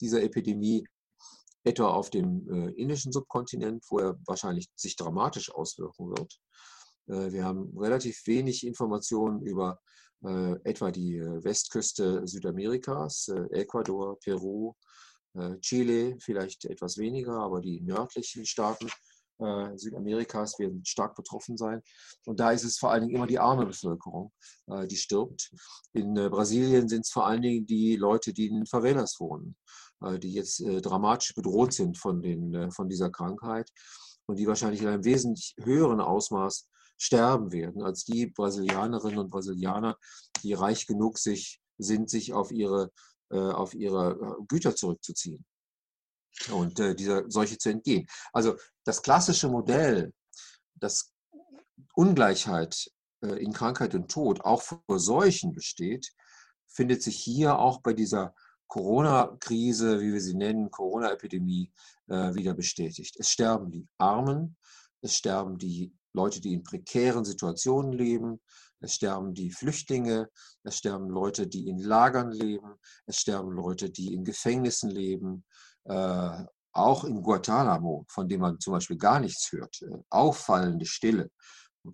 dieser 0.00 0.24
Epidemie, 0.24 0.84
etwa 1.62 1.90
auf 1.90 2.10
dem 2.10 2.50
äh, 2.50 2.72
indischen 2.72 3.12
Subkontinent, 3.12 3.84
wo 3.90 4.00
er 4.00 4.18
wahrscheinlich 4.26 4.68
sich 4.74 4.96
dramatisch 4.96 5.54
auswirken 5.54 6.08
wird. 6.08 6.40
Äh, 7.08 7.32
wir 7.32 7.44
haben 7.44 7.76
relativ 7.78 8.26
wenig 8.26 8.66
Informationen 8.66 9.42
über 9.42 9.80
äh, 10.24 10.52
etwa 10.64 10.90
die 10.90 11.16
äh, 11.16 11.44
Westküste 11.44 12.26
Südamerikas, 12.26 13.28
Ecuador, 13.50 14.18
Peru, 14.20 14.74
Chile, 15.60 16.16
vielleicht 16.18 16.64
etwas 16.64 16.96
weniger, 16.96 17.34
aber 17.34 17.60
die 17.60 17.82
nördlichen 17.82 18.46
Staaten 18.46 18.88
Südamerikas 19.74 20.58
werden 20.58 20.82
stark 20.86 21.14
betroffen 21.14 21.58
sein. 21.58 21.82
Und 22.24 22.40
da 22.40 22.52
ist 22.52 22.64
es 22.64 22.78
vor 22.78 22.90
allen 22.90 23.02
Dingen 23.02 23.16
immer 23.16 23.26
die 23.26 23.38
arme 23.38 23.66
Bevölkerung, 23.66 24.32
die 24.66 24.96
stirbt. 24.96 25.52
In 25.92 26.14
Brasilien 26.14 26.88
sind 26.88 27.02
es 27.02 27.10
vor 27.10 27.26
allen 27.26 27.42
Dingen 27.42 27.66
die 27.66 27.96
Leute, 27.96 28.32
die 28.32 28.46
in 28.46 28.64
Favelas 28.64 29.20
wohnen, 29.20 29.58
die 30.22 30.32
jetzt 30.32 30.62
dramatisch 30.64 31.34
bedroht 31.34 31.74
sind 31.74 31.98
von, 31.98 32.22
den, 32.22 32.72
von 32.72 32.88
dieser 32.88 33.10
Krankheit 33.10 33.70
und 34.24 34.38
die 34.38 34.46
wahrscheinlich 34.46 34.80
in 34.80 34.88
einem 34.88 35.04
wesentlich 35.04 35.54
höheren 35.62 36.00
Ausmaß 36.00 36.66
sterben 36.98 37.52
werden 37.52 37.82
als 37.82 38.04
die 38.04 38.26
Brasilianerinnen 38.26 39.18
und 39.18 39.30
Brasilianer, 39.30 39.96
die 40.42 40.54
reich 40.54 40.86
genug 40.86 41.18
sich, 41.18 41.60
sind, 41.78 42.08
sich 42.08 42.32
auf 42.32 42.50
ihre, 42.50 42.90
auf 43.28 43.74
ihre 43.74 44.36
Güter 44.48 44.74
zurückzuziehen 44.74 45.44
und 46.50 46.78
äh, 46.80 46.94
dieser 46.94 47.30
Seuche 47.30 47.58
zu 47.58 47.70
entgehen. 47.70 48.06
Also 48.32 48.56
das 48.84 49.02
klassische 49.02 49.48
Modell, 49.48 50.12
dass 50.74 51.12
Ungleichheit 51.94 52.90
äh, 53.22 53.42
in 53.42 53.52
Krankheit 53.52 53.94
und 53.94 54.10
Tod 54.10 54.40
auch 54.42 54.62
vor 54.62 54.82
Seuchen 54.98 55.52
besteht, 55.52 56.12
findet 56.66 57.02
sich 57.02 57.16
hier 57.16 57.58
auch 57.58 57.80
bei 57.80 57.92
dieser 57.92 58.34
Corona-Krise, 58.68 60.00
wie 60.00 60.12
wir 60.12 60.20
sie 60.20 60.34
nennen, 60.34 60.70
Corona-Epidemie, 60.70 61.72
äh, 62.08 62.34
wieder 62.34 62.54
bestätigt. 62.54 63.16
Es 63.18 63.30
sterben 63.30 63.70
die 63.70 63.86
Armen, 63.98 64.56
es 65.00 65.14
sterben 65.16 65.56
die 65.56 65.94
Leute, 66.16 66.40
die 66.40 66.54
in 66.54 66.64
prekären 66.64 67.24
Situationen 67.24 67.92
leben, 67.92 68.40
es 68.80 68.94
sterben 68.94 69.34
die 69.34 69.50
Flüchtlinge, 69.50 70.28
es 70.64 70.78
sterben 70.78 71.08
Leute, 71.08 71.46
die 71.46 71.68
in 71.68 71.78
Lagern 71.78 72.30
leben, 72.30 72.74
es 73.06 73.18
sterben 73.18 73.52
Leute, 73.52 73.90
die 73.90 74.12
in 74.14 74.24
Gefängnissen 74.24 74.90
leben, 74.90 75.44
äh, 75.84 76.44
auch 76.72 77.04
in 77.04 77.22
Guantanamo, 77.22 78.04
von 78.08 78.28
dem 78.28 78.40
man 78.40 78.60
zum 78.60 78.72
Beispiel 78.74 78.98
gar 78.98 79.20
nichts 79.20 79.50
hört, 79.52 79.80
äh, 79.82 79.98
auffallende 80.10 80.86
Stille, 80.86 81.30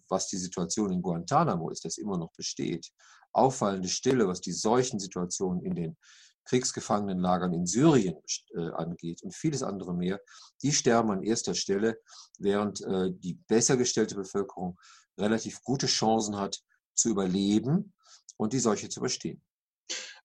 was 0.09 0.29
die 0.29 0.39
Situation 0.39 0.93
in 0.93 1.03
Guantanamo 1.03 1.71
ist, 1.71 1.85
das 1.85 1.99
immer 1.99 2.17
noch 2.17 2.33
besteht, 2.33 2.91
auffallende 3.33 3.89
Stille, 3.89 4.27
was 4.27 4.41
die 4.41 4.53
solchen 4.53 4.99
Situationen 4.99 5.63
in 5.65 5.75
den 5.75 5.97
Kriegsgefangenenlagern 6.45 7.53
in 7.53 7.67
Syrien 7.67 8.17
äh, 8.55 8.71
angeht 8.71 9.23
und 9.23 9.35
vieles 9.35 9.63
andere 9.63 9.95
mehr, 9.95 10.21
die 10.63 10.73
sterben 10.73 11.11
an 11.11 11.23
erster 11.23 11.55
Stelle, 11.55 11.99
während 12.39 12.81
äh, 12.83 13.11
die 13.13 13.35
besser 13.35 13.77
gestellte 13.77 14.15
Bevölkerung 14.15 14.79
relativ 15.19 15.63
gute 15.63 15.87
Chancen 15.87 16.37
hat, 16.37 16.63
zu 16.95 17.09
überleben 17.09 17.93
und 18.37 18.53
die 18.53 18.59
Seuche 18.59 18.89
zu 18.89 19.01
überstehen. 19.01 19.43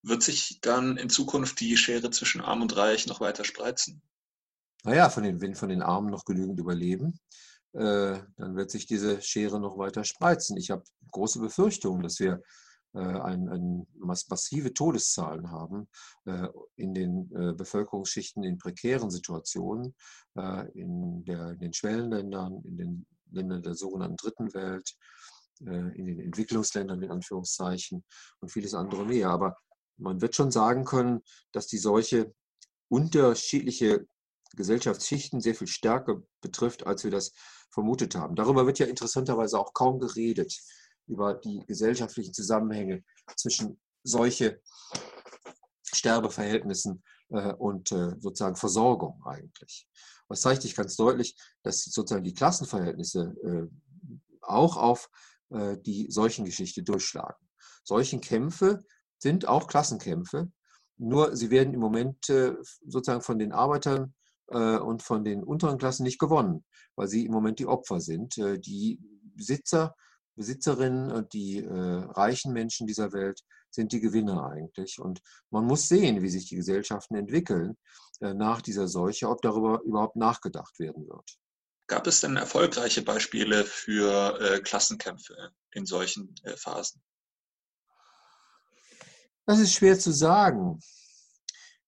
Wird 0.01 0.23
sich 0.23 0.59
dann 0.61 0.97
in 0.97 1.09
Zukunft 1.09 1.59
die 1.59 1.75
Schere 1.77 2.11
zwischen 2.11 2.41
Arm 2.41 2.61
und 2.61 2.75
Reich 2.75 3.07
noch 3.07 3.19
weiter 3.19 3.43
spreizen? 3.43 4.01
Naja, 4.83 5.09
von 5.09 5.23
den, 5.23 5.41
wenn 5.41 5.55
von 5.55 5.69
den 5.69 5.81
Armen 5.81 6.09
noch 6.09 6.23
genügend 6.23 6.59
überleben, 6.59 7.19
äh, 7.73 8.19
dann 8.37 8.55
wird 8.55 8.71
sich 8.71 8.85
diese 8.85 9.21
Schere 9.21 9.59
noch 9.59 9.77
weiter 9.77 10.03
spreizen. 10.03 10.57
Ich 10.57 10.71
habe 10.71 10.83
große 11.11 11.39
Befürchtungen, 11.39 12.03
dass 12.03 12.19
wir 12.19 12.41
ein, 12.93 13.49
ein, 13.49 13.87
massive 13.99 14.73
Todeszahlen 14.73 15.51
haben 15.51 15.87
äh, 16.25 16.47
in 16.75 16.93
den 16.93 17.31
äh, 17.35 17.53
Bevölkerungsschichten 17.53 18.43
in 18.43 18.57
prekären 18.57 19.11
Situationen, 19.11 19.95
äh, 20.35 20.69
in, 20.71 21.23
der, 21.25 21.51
in 21.51 21.59
den 21.59 21.73
Schwellenländern, 21.73 22.61
in 22.63 22.77
den 22.77 23.05
Ländern 23.31 23.61
der 23.61 23.75
sogenannten 23.75 24.17
Dritten 24.17 24.53
Welt, 24.53 24.95
äh, 25.61 25.97
in 25.97 26.05
den 26.05 26.19
Entwicklungsländern 26.19 27.01
in 27.01 27.11
Anführungszeichen 27.11 28.03
und 28.39 28.51
vieles 28.51 28.73
andere 28.73 29.05
mehr. 29.05 29.29
Aber 29.29 29.55
man 29.97 30.21
wird 30.21 30.35
schon 30.35 30.51
sagen 30.51 30.85
können, 30.85 31.21
dass 31.51 31.67
die 31.67 31.77
Seuche 31.77 32.33
unterschiedliche 32.89 34.07
Gesellschaftsschichten 34.55 35.41
sehr 35.41 35.55
viel 35.55 35.67
stärker 35.67 36.21
betrifft, 36.41 36.87
als 36.87 37.03
wir 37.03 37.11
das 37.11 37.33
vermutet 37.69 38.15
haben. 38.15 38.35
Darüber 38.35 38.65
wird 38.65 38.79
ja 38.79 38.85
interessanterweise 38.85 39.59
auch 39.59 39.73
kaum 39.73 39.99
geredet, 39.99 40.57
über 41.07 41.33
die 41.33 41.63
gesellschaftlichen 41.65 42.33
Zusammenhänge 42.33 43.03
zwischen 43.35 43.79
solche 44.03 44.61
Sterbeverhältnissen 45.83 47.03
äh, 47.29 47.53
und 47.53 47.91
äh, 47.91 48.15
sozusagen 48.19 48.55
Versorgung 48.55 49.21
eigentlich. 49.25 49.87
Was 50.27 50.41
zeigt 50.41 50.61
sich 50.61 50.75
ganz 50.75 50.95
deutlich, 50.95 51.37
dass 51.63 51.83
sozusagen 51.83 52.23
die 52.23 52.33
Klassenverhältnisse 52.33 53.35
äh, 53.43 53.67
auch 54.41 54.77
auf 54.77 55.09
die 55.49 56.07
Seuchengeschichte 56.11 56.83
durchschlagen. 56.83 57.47
Seuchenkämpfe 57.85 58.83
sind 59.17 59.47
auch 59.47 59.67
Klassenkämpfe, 59.67 60.51
nur 60.97 61.37
sie 61.37 61.51
werden 61.51 61.73
im 61.73 61.79
Moment 61.79 62.25
sozusagen 62.25 63.21
von 63.21 63.39
den 63.39 63.53
Arbeitern 63.53 64.13
äh, 64.49 64.77
und 64.77 65.03
von 65.03 65.23
den 65.23 65.43
unteren 65.43 65.77
Klassen 65.77 66.03
nicht 66.03 66.19
gewonnen, 66.19 66.65
weil 66.95 67.07
sie 67.07 67.25
im 67.25 67.31
Moment 67.31 67.59
die 67.59 67.67
Opfer 67.67 67.99
sind. 67.99 68.37
Äh, 68.37 68.59
die 68.59 68.99
Besitzer, 69.35 69.95
Besitzerinnen 70.37 71.11
und 71.11 71.33
die 71.33 71.57
äh, 71.57 71.69
reichen 71.69 72.53
Menschen 72.53 72.87
dieser 72.87 73.11
Welt 73.11 73.41
sind 73.69 73.91
die 73.91 73.99
Gewinner 73.99 74.49
eigentlich. 74.49 74.99
Und 74.99 75.19
man 75.49 75.65
muss 75.65 75.89
sehen, 75.89 76.21
wie 76.21 76.29
sich 76.29 76.47
die 76.47 76.55
Gesellschaften 76.55 77.15
entwickeln 77.15 77.77
nach 78.19 78.63
dieser 78.63 78.87
Seuche, 78.87 79.29
ob 79.29 79.43
darüber 79.43 79.81
überhaupt 79.83 80.15
nachgedacht 80.15 80.79
werden 80.79 81.07
wird. 81.07 81.37
Gab 81.85 82.07
es 82.07 82.21
denn 82.21 82.35
erfolgreiche 82.35 83.03
Beispiele 83.03 83.63
für 83.63 84.59
Klassenkämpfe 84.63 85.51
in 85.73 85.85
solchen 85.85 86.33
Phasen? 86.55 87.03
Das 89.45 89.59
ist 89.59 89.73
schwer 89.73 89.99
zu 89.99 90.11
sagen 90.11 90.79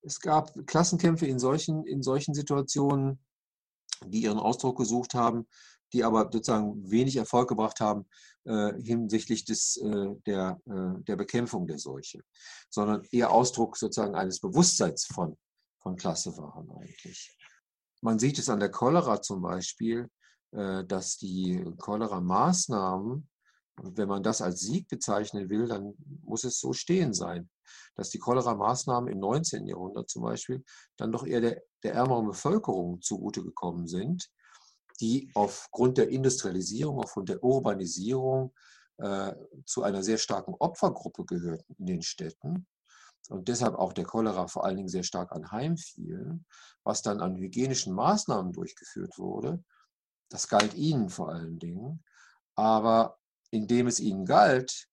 es 0.02 0.20
gab 0.20 0.54
Klassenkämpfe 0.66 1.26
in 1.26 1.38
solchen, 1.38 1.84
in 1.86 2.02
solchen 2.02 2.34
Situationen, 2.34 3.18
die 4.06 4.22
ihren 4.22 4.38
Ausdruck 4.38 4.78
gesucht 4.78 5.14
haben, 5.14 5.46
die 5.92 6.04
aber 6.04 6.30
sozusagen 6.32 6.90
wenig 6.90 7.16
Erfolg 7.16 7.48
gebracht 7.48 7.80
haben 7.80 8.06
äh, 8.44 8.72
hinsichtlich 8.82 9.44
des, 9.44 9.76
äh, 9.78 10.14
der, 10.26 10.60
äh, 10.66 11.02
der 11.02 11.16
Bekämpfung 11.16 11.66
der 11.66 11.78
Seuche, 11.78 12.20
sondern 12.70 13.02
eher 13.10 13.30
Ausdruck 13.30 13.76
sozusagen 13.76 14.14
eines 14.14 14.40
Bewusstseins 14.40 15.06
von, 15.06 15.36
von 15.82 15.96
Klasse 15.96 16.36
waren 16.36 16.70
eigentlich. 16.70 17.36
Man 18.02 18.18
sieht 18.18 18.38
es 18.38 18.48
an 18.48 18.60
der 18.60 18.70
Cholera 18.70 19.20
zum 19.20 19.42
Beispiel, 19.42 20.08
äh, 20.52 20.84
dass 20.84 21.16
die 21.16 21.64
Cholera-Maßnahmen, 21.78 23.28
wenn 23.82 24.08
man 24.08 24.22
das 24.22 24.42
als 24.42 24.60
Sieg 24.60 24.88
bezeichnen 24.88 25.48
will, 25.48 25.66
dann 25.66 25.94
muss 26.22 26.44
es 26.44 26.60
so 26.60 26.72
stehen 26.72 27.12
sein 27.14 27.48
dass 27.94 28.10
die 28.10 28.18
Cholera-Maßnahmen 28.18 29.12
im 29.12 29.20
19. 29.20 29.66
Jahrhundert 29.66 30.08
zum 30.08 30.22
Beispiel 30.22 30.64
dann 30.96 31.12
doch 31.12 31.26
eher 31.26 31.40
der, 31.40 31.62
der 31.82 31.94
ärmeren 31.94 32.26
Bevölkerung 32.26 33.00
zugute 33.00 33.42
gekommen 33.42 33.86
sind, 33.86 34.30
die 35.00 35.30
aufgrund 35.34 35.98
der 35.98 36.10
Industrialisierung, 36.10 36.98
aufgrund 36.98 37.28
der 37.28 37.42
Urbanisierung 37.42 38.54
äh, 38.98 39.32
zu 39.64 39.82
einer 39.82 40.02
sehr 40.02 40.18
starken 40.18 40.54
Opfergruppe 40.58 41.24
gehörten 41.24 41.74
in 41.78 41.86
den 41.86 42.02
Städten 42.02 42.66
und 43.30 43.48
deshalb 43.48 43.76
auch 43.76 43.92
der 43.92 44.04
Cholera 44.04 44.48
vor 44.48 44.64
allen 44.64 44.76
Dingen 44.76 44.88
sehr 44.88 45.04
stark 45.04 45.32
anheimfiel, 45.32 46.40
was 46.82 47.02
dann 47.02 47.20
an 47.20 47.36
hygienischen 47.36 47.94
Maßnahmen 47.94 48.52
durchgeführt 48.52 49.18
wurde. 49.18 49.62
Das 50.28 50.48
galt 50.48 50.74
ihnen 50.74 51.10
vor 51.10 51.30
allen 51.30 51.58
Dingen. 51.58 52.02
Aber 52.56 53.18
indem 53.50 53.86
es 53.86 54.00
ihnen 54.00 54.24
galt, 54.24 54.88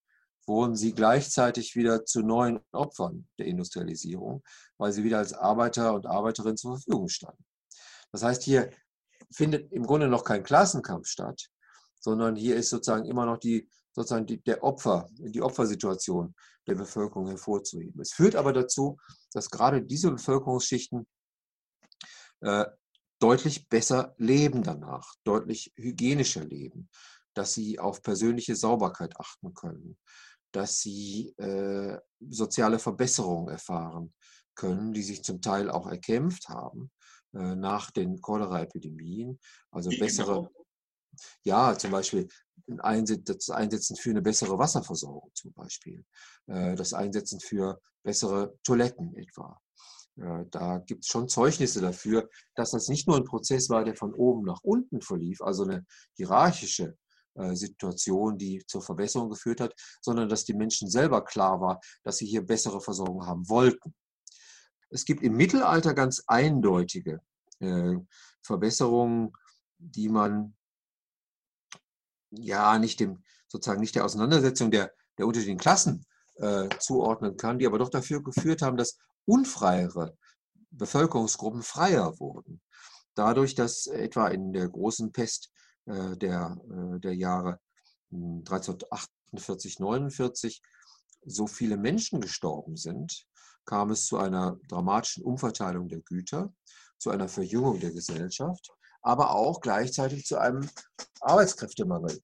wurden 0.46 0.76
sie 0.76 0.94
gleichzeitig 0.94 1.76
wieder 1.76 2.06
zu 2.06 2.22
neuen 2.22 2.60
Opfern 2.72 3.28
der 3.40 3.48
Industrialisierung, 3.48 4.44
weil 4.78 4.94
sie 4.94 5.04
wieder 5.04 5.18
als 5.18 5.34
Arbeiter 5.34 5.94
und 5.94 6.06
Arbeiterinnen 6.06 6.58
zur 6.58 6.78
Verfügung 6.78 7.10
standen. 7.10 7.44
Das 8.12 8.24
heißt, 8.24 8.44
hier 8.44 8.70
findet 9.32 9.72
im 9.72 9.84
Grunde 9.84 10.08
noch 10.08 10.24
kein 10.24 10.44
Klassenkampf 10.44 11.08
statt, 11.08 11.50
sondern 12.00 12.36
hier 12.36 12.56
ist 12.56 12.70
sozusagen 12.70 13.06
immer 13.06 13.26
noch 13.26 13.38
die, 13.38 13.70
sozusagen 13.92 14.26
die, 14.26 14.42
der 14.42 14.64
Opfer, 14.64 15.08
die 15.12 15.42
Opfersituation 15.42 16.36
der 16.68 16.76
Bevölkerung 16.76 17.28
hervorzuheben. 17.28 18.00
Es 18.02 18.14
führt 18.14 18.36
aber 18.36 18.54
dazu, 18.54 18.98
dass 19.32 19.50
gerade 19.50 19.82
diese 19.82 20.12
Bevölkerungsschichten 20.12 21.08
äh, 22.42 22.66
deutlich 23.20 23.68
besser 23.68 24.14
leben 24.18 24.64
danach, 24.64 25.16
deutlich 25.24 25.74
hygienischer 25.76 26.46
leben, 26.46 26.90
dass 27.34 27.54
sie 27.54 27.80
auf 27.80 28.02
persönliche 28.02 28.56
Sauberkeit 28.56 29.20
achten 29.20 29.54
können, 29.54 29.98
dass 30.52 30.80
sie 30.80 31.34
äh, 31.38 31.98
soziale 32.20 32.80
Verbesserungen 32.80 33.50
erfahren 33.50 34.14
können, 34.56 34.94
die 34.94 35.04
sich 35.04 35.24
zum 35.24 35.42
Teil 35.42 35.70
auch 35.70 35.88
erkämpft 35.88 36.50
haben 36.50 36.92
äh, 37.34 37.56
nach 37.56 37.92
den 37.92 38.22
Cholera-Epidemien. 38.22 39.40
Also 39.72 39.90
bessere, 39.90 40.36
genau? 40.36 40.66
ja, 41.44 41.78
zum 41.78 41.92
Beispiel 41.92 42.28
das 42.66 43.50
Einsetzen 43.50 43.96
für 43.96 44.10
eine 44.10 44.22
bessere 44.22 44.58
Wasserversorgung 44.58 45.32
zum 45.34 45.54
Beispiel, 45.54 46.06
äh, 46.48 46.76
das 46.76 46.94
Einsetzen 46.94 47.40
für 47.40 47.80
bessere 48.04 48.58
Toiletten 48.64 49.16
etwa. 49.16 49.60
Äh, 50.16 50.46
da 50.50 50.80
gibt 50.80 51.04
es 51.04 51.10
schon 51.10 51.28
Zeugnisse 51.28 51.82
dafür, 51.82 52.30
dass 52.56 52.72
das 52.72 52.88
nicht 52.88 53.08
nur 53.08 53.18
ein 53.18 53.26
Prozess 53.26 53.70
war, 53.70 53.84
der 53.84 53.96
von 53.96 54.14
oben 54.14 54.46
nach 54.46 54.62
unten 54.64 55.02
verlief, 55.02 55.42
also 55.42 55.64
eine 55.64 55.86
hierarchische 56.16 56.98
Situation, 57.54 58.36
die 58.40 58.64
zur 58.66 58.82
Verbesserung 58.82 59.30
geführt 59.30 59.62
hat, 59.62 59.72
sondern 60.02 60.28
dass 60.28 60.44
die 60.44 60.56
Menschen 60.56 60.90
selber 60.90 61.24
klar 61.24 61.62
war, 61.62 61.80
dass 62.02 62.18
sie 62.18 62.26
hier 62.26 62.44
bessere 62.44 62.82
Versorgung 62.82 63.28
haben 63.28 63.48
wollten. 63.48 63.94
Es 64.90 65.06
gibt 65.06 65.24
im 65.24 65.36
Mittelalter 65.36 65.94
ganz 65.94 66.24
eindeutige 66.28 67.22
äh, 67.60 67.96
Verbesserungen, 68.42 69.34
die 69.78 70.10
man 70.10 70.56
ja 72.32 72.78
nicht 72.80 73.00
dem 73.00 73.24
sozusagen 73.48 73.80
nicht 73.80 73.96
der 73.96 74.06
Auseinandersetzung 74.06 74.72
der, 74.72 74.92
der 75.18 75.26
unterschiedlichen 75.26 75.60
Klassen 75.60 76.06
äh, 76.36 76.68
zuordnen 76.80 77.38
kann, 77.38 77.60
die 77.60 77.66
aber 77.66 77.80
doch 77.80 77.90
dafür 77.90 78.24
geführt 78.24 78.62
haben, 78.62 78.78
dass 78.78 78.98
unfreiere 79.26 80.18
Bevölkerungsgruppen 80.72 81.62
freier 81.62 82.20
wurden. 82.20 82.62
Dadurch, 83.16 83.56
dass 83.56 83.88
etwa 83.88 84.28
in 84.28 84.54
der 84.54 84.70
großen 84.70 85.12
Pest 85.12 85.52
äh, 85.86 86.16
der, 86.18 86.58
äh, 86.70 87.00
der 87.00 87.16
Jahre 87.16 87.60
1348, 88.12 89.78
hm, 89.78 89.86
49 89.86 90.62
so 91.26 91.48
viele 91.48 91.78
Menschen 91.78 92.22
gestorben 92.22 92.78
sind, 92.78 93.27
kam 93.68 93.92
es 93.92 94.08
zu 94.08 94.18
einer 94.18 94.58
dramatischen 94.68 95.24
Umverteilung 95.24 95.88
der 95.88 96.02
Güter, 96.02 96.52
zu 96.98 97.12
einer 97.12 97.28
Verjüngung 97.28 97.80
der 97.80 97.92
Gesellschaft, 97.92 98.72
aber 99.04 99.36
auch 99.36 99.62
gleichzeitig 99.62 100.26
zu 100.26 100.40
einem 100.40 100.68
Arbeitskräftemangel. 101.22 102.20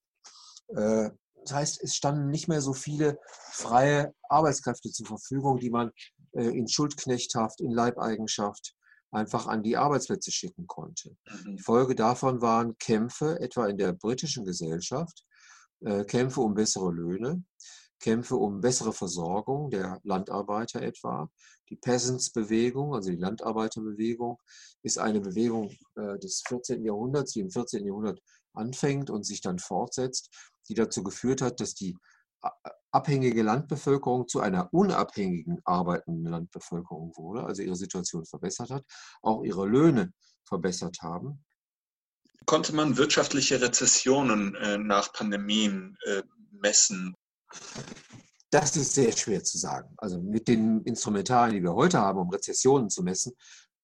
Äh, 0.69 1.11
das 1.43 1.53
heißt, 1.53 1.83
es 1.83 1.95
standen 1.95 2.29
nicht 2.29 2.47
mehr 2.47 2.61
so 2.61 2.73
viele 2.73 3.19
freie 3.51 4.13
Arbeitskräfte 4.29 4.89
zur 4.89 5.05
Verfügung, 5.05 5.59
die 5.59 5.69
man 5.69 5.91
in 6.31 6.67
Schuldknechthaft, 6.67 7.61
in 7.61 7.69
Leibeigenschaft 7.69 8.73
einfach 9.13 9.47
an 9.47 9.63
die 9.63 9.77
Arbeitsplätze 9.77 10.31
schicken 10.31 10.67
konnte. 10.67 11.15
Die 11.45 11.51
mhm. 11.51 11.59
Folge 11.59 11.95
davon 11.95 12.41
waren 12.41 12.77
Kämpfe, 12.77 13.39
etwa 13.39 13.67
in 13.67 13.77
der 13.77 13.93
britischen 13.93 14.43
Gesellschaft, 14.43 15.23
äh, 15.81 16.03
Kämpfe 16.03 16.41
um 16.41 16.53
bessere 16.53 16.91
Löhne, 16.91 17.43
Kämpfe 18.03 18.35
um 18.35 18.59
bessere 18.59 18.91
Versorgung 18.91 19.69
der 19.69 20.01
Landarbeiter 20.03 20.81
etwa. 20.81 21.29
Die 21.69 21.77
Peasants-Bewegung, 21.77 22.93
also 22.93 23.09
die 23.09 23.15
Landarbeiterbewegung, 23.15 24.41
ist 24.81 24.97
eine 24.97 25.21
Bewegung 25.21 25.71
äh, 25.95 26.19
des 26.19 26.43
14. 26.45 26.83
Jahrhunderts, 26.83 27.31
die 27.31 27.39
im 27.39 27.49
14. 27.49 27.85
Jahrhundert 27.85 28.19
anfängt 28.53 29.09
und 29.09 29.25
sich 29.25 29.39
dann 29.39 29.57
fortsetzt, 29.57 30.29
die 30.67 30.73
dazu 30.73 31.01
geführt 31.01 31.41
hat, 31.41 31.61
dass 31.61 31.75
die 31.75 31.95
abhängige 32.91 33.41
Landbevölkerung 33.41 34.27
zu 34.27 34.41
einer 34.41 34.67
unabhängigen 34.73 35.61
arbeitenden 35.63 36.29
Landbevölkerung 36.29 37.13
wurde, 37.15 37.45
also 37.45 37.61
ihre 37.61 37.77
Situation 37.77 38.25
verbessert 38.25 38.69
hat, 38.69 38.83
auch 39.21 39.45
ihre 39.45 39.65
Löhne 39.65 40.11
verbessert 40.43 40.97
haben. 41.01 41.45
Konnte 42.45 42.75
man 42.75 42.97
wirtschaftliche 42.97 43.61
Rezessionen 43.61 44.55
äh, 44.55 44.77
nach 44.77 45.13
Pandemien 45.13 45.95
äh, 46.05 46.23
messen? 46.51 47.15
Das 48.49 48.75
ist 48.75 48.93
sehr 48.93 49.11
schwer 49.11 49.43
zu 49.43 49.57
sagen. 49.57 49.93
Also 49.97 50.21
mit 50.21 50.47
den 50.47 50.81
Instrumentarien, 50.83 51.55
die 51.55 51.63
wir 51.63 51.73
heute 51.73 51.99
haben, 51.99 52.19
um 52.19 52.29
Rezessionen 52.29 52.89
zu 52.89 53.01
messen, 53.01 53.33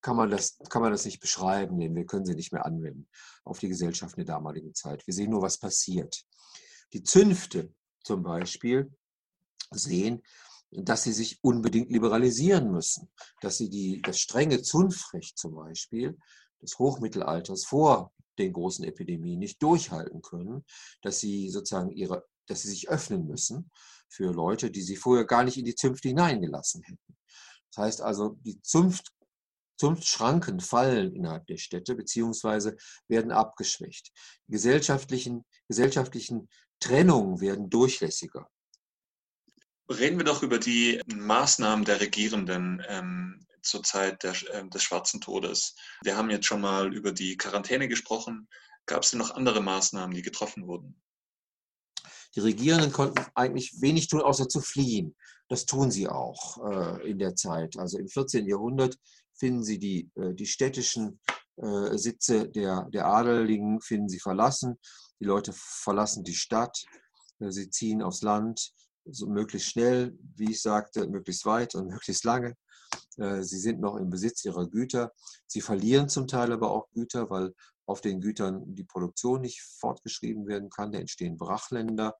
kann 0.01 0.15
man 0.15 0.29
das, 0.29 0.58
kann 0.69 0.82
man 0.82 0.91
das 0.91 1.05
nicht 1.05 1.19
beschreiben, 1.19 1.79
denn 1.79 1.95
wir 1.95 2.05
können 2.05 2.25
sie 2.25 2.36
nicht 2.36 2.53
mehr 2.53 2.65
anwenden 2.65 3.08
auf 3.43 3.60
die 3.60 3.67
Gesellschaft 3.67 4.17
in 4.17 4.25
der 4.25 4.36
damaligen 4.36 4.73
Zeit. 4.73 5.05
Wir 5.08 5.13
sehen 5.13 5.32
nur, 5.32 5.41
was 5.41 5.58
passiert. 5.58 6.23
Die 6.93 7.03
Zünfte 7.03 7.73
zum 8.03 8.23
Beispiel 8.23 8.91
sehen, 9.71 10.21
dass 10.71 11.03
sie 11.03 11.13
sich 11.13 11.43
unbedingt 11.43 11.91
liberalisieren 11.91 12.71
müssen, 12.71 13.12
dass 13.41 13.58
sie 13.58 13.69
die, 13.69 14.01
das 14.01 14.19
strenge 14.19 14.62
Zunftrecht 14.62 15.38
zum 15.38 15.55
Beispiel 15.55 16.17
des 16.62 16.77
Hochmittelalters 16.77 17.65
vor 17.65 18.13
den 18.38 18.53
großen 18.53 18.86
Epidemien 18.86 19.39
nicht 19.39 19.62
durchhalten 19.62 20.21
können, 20.21 20.63
dass 21.01 21.19
sie 21.19 21.49
sozusagen 21.49 21.91
ihre, 21.91 22.25
dass 22.49 22.63
sie 22.63 22.69
sich 22.69 22.89
öffnen 22.89 23.27
müssen 23.27 23.71
für 24.09 24.31
Leute, 24.33 24.71
die 24.71 24.81
sie 24.81 24.95
vorher 24.95 25.25
gar 25.25 25.43
nicht 25.43 25.57
in 25.57 25.65
die 25.65 25.75
Zünfte 25.75 26.09
hineingelassen 26.09 26.83
hätten. 26.83 27.17
Das 27.71 27.85
heißt 27.85 28.01
also, 28.01 28.38
die 28.41 28.62
Zunft, 28.62 29.12
Zunftschranken 29.77 30.59
fallen 30.59 31.15
innerhalb 31.15 31.45
der 31.47 31.57
Städte 31.57 31.95
beziehungsweise 31.95 32.75
werden 33.07 33.31
abgeschwächt. 33.31 34.12
Die 34.47 34.53
gesellschaftlichen, 34.53 35.45
gesellschaftlichen 35.67 36.49
Trennungen 36.79 37.39
werden 37.39 37.69
durchlässiger. 37.69 38.49
Reden 39.89 40.17
wir 40.17 40.25
doch 40.25 40.43
über 40.43 40.59
die 40.59 41.01
Maßnahmen 41.07 41.85
der 41.85 42.01
Regierenden 42.01 42.83
ähm, 42.88 43.45
zur 43.62 43.83
Zeit 43.83 44.23
der, 44.23 44.33
äh, 44.53 44.67
des 44.69 44.83
Schwarzen 44.83 45.21
Todes. 45.21 45.75
Wir 46.03 46.15
haben 46.15 46.29
jetzt 46.29 46.45
schon 46.45 46.62
mal 46.62 46.93
über 46.93 47.12
die 47.12 47.38
Quarantäne 47.38 47.88
gesprochen. 47.88 48.47
Gab 48.85 49.03
es 49.03 49.12
denn 49.12 49.19
noch 49.19 49.31
andere 49.31 49.62
Maßnahmen, 49.62 50.15
die 50.15 50.21
getroffen 50.21 50.67
wurden? 50.67 51.01
Die 52.36 52.39
Regierenden 52.39 52.92
konnten 52.92 53.26
eigentlich 53.36 53.82
wenig 53.82 54.08
tun, 54.08 54.22
außer 54.22 54.48
zu 54.48 54.62
fliehen. 54.62 55.15
Das 55.48 55.65
tun 55.65 55.89
sie 55.89 56.08
auch 56.08 56.63
äh, 56.63 57.10
in 57.10 57.18
der 57.18 57.36
Zeit. 57.36 57.78
Also 57.78 57.98
im 57.98 58.08
14. 58.08 58.48
Jahrhundert 58.48 58.98
finden 59.34 59.63
sie 59.63 59.80
die, 59.80 60.12
äh, 60.15 60.34
die 60.34 60.46
städtischen 60.46 61.20
äh, 61.58 61.98
Sitze 61.98 62.48
der, 62.48 62.88
der 62.92 63.08
Adeligen, 63.08 63.82
finden 63.82 64.10
sie 64.10 64.20
verlassen. 64.20 64.78
Die 65.20 65.26
Leute 65.26 65.52
verlassen 65.54 66.24
die 66.24 66.36
Stadt, 66.36 66.84
äh, 67.39 67.52
sie 67.52 67.70
ziehen 67.70 68.02
aufs 68.02 68.22
Land, 68.22 68.72
so 69.06 69.28
möglichst 69.28 69.70
schnell, 69.70 70.15
wie 70.36 70.52
ich 70.52 70.62
sagte, 70.62 71.08
möglichst 71.08 71.46
weit 71.46 71.76
und 71.76 71.88
möglichst 71.89 72.24
lange. 72.24 72.56
Äh, 73.18 73.44
sie 73.44 73.60
sind 73.60 73.80
noch 73.80 73.98
im 73.98 74.10
Besitz 74.10 74.46
ihrer 74.46 74.68
Güter. 74.68 75.12
Sie 75.48 75.62
verlieren 75.62 76.10
zum 76.10 76.28
Teil 76.28 76.52
aber 76.52 76.72
auch 76.72 76.89
Güter, 76.92 77.30
weil 77.30 77.54
auf 77.89 78.02
den 78.02 78.21
Gütern 78.21 78.63
die 78.75 78.84
Produktion 78.84 79.41
nicht 79.41 79.62
fortgeschrieben 79.62 80.47
werden 80.47 80.69
kann. 80.69 80.91
Da 80.91 80.99
entstehen 80.99 81.38
Brachländer. 81.38 82.15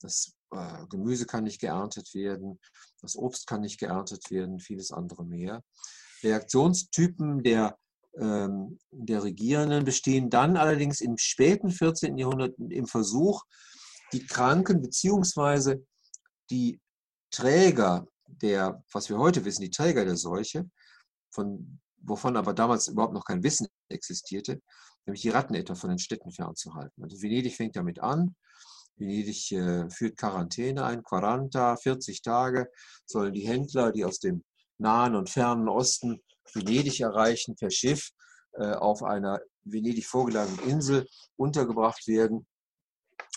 Das 0.00 0.36
äh, 0.52 0.86
Gemüse 0.88 1.26
kann 1.26 1.44
nicht 1.44 1.60
geerntet 1.60 2.14
werden. 2.14 2.60
Das 3.00 3.16
Obst 3.16 3.46
kann 3.46 3.62
nicht 3.62 3.78
geerntet 3.78 4.30
werden. 4.30 4.60
Vieles 4.60 4.92
andere 4.92 5.24
mehr. 5.24 5.62
Reaktionstypen 6.22 7.42
der, 7.42 7.78
ähm, 8.18 8.78
der 8.90 9.22
Regierenden 9.22 9.84
bestehen 9.84 10.30
dann 10.30 10.56
allerdings 10.56 11.00
im 11.00 11.16
späten 11.18 11.70
14. 11.70 12.18
Jahrhundert 12.18 12.54
im 12.58 12.86
Versuch, 12.86 13.42
die 14.12 14.24
Kranken 14.24 14.82
bzw 14.82 15.78
die 16.50 16.80
Träger 17.30 18.06
der, 18.26 18.82
was 18.92 19.08
wir 19.08 19.18
heute 19.18 19.44
wissen, 19.44 19.62
die 19.62 19.70
Träger 19.70 20.04
der 20.04 20.16
Seuche, 20.16 20.68
von, 21.30 21.80
wovon 21.98 22.36
aber 22.36 22.54
damals 22.54 22.88
überhaupt 22.88 23.14
noch 23.14 23.24
kein 23.24 23.42
Wissen 23.42 23.66
existierte, 23.88 24.60
nämlich 25.06 25.22
die 25.22 25.30
Ratten 25.30 25.54
etwa 25.54 25.74
von 25.74 25.90
den 25.90 25.98
Städten 25.98 26.32
fernzuhalten. 26.32 27.02
Also 27.02 27.22
Venedig 27.22 27.56
fängt 27.56 27.76
damit 27.76 28.00
an. 28.00 28.34
Venedig 28.96 29.52
äh, 29.52 29.88
führt 29.90 30.16
Quarantäne 30.16 30.84
ein, 30.84 31.02
40, 31.04 31.82
40 31.82 32.22
Tage 32.22 32.70
sollen 33.04 33.32
die 33.32 33.46
Händler, 33.46 33.92
die 33.92 34.04
aus 34.04 34.18
dem 34.18 34.44
nahen 34.78 35.14
und 35.14 35.30
fernen 35.30 35.68
Osten 35.68 36.20
Venedig 36.52 37.00
erreichen, 37.00 37.56
per 37.56 37.70
Schiff 37.70 38.10
äh, 38.52 38.72
auf 38.72 39.02
einer 39.02 39.40
Venedig 39.64 40.06
vorgelagerten 40.06 40.68
Insel 40.68 41.06
untergebracht 41.36 42.06
werden, 42.06 42.46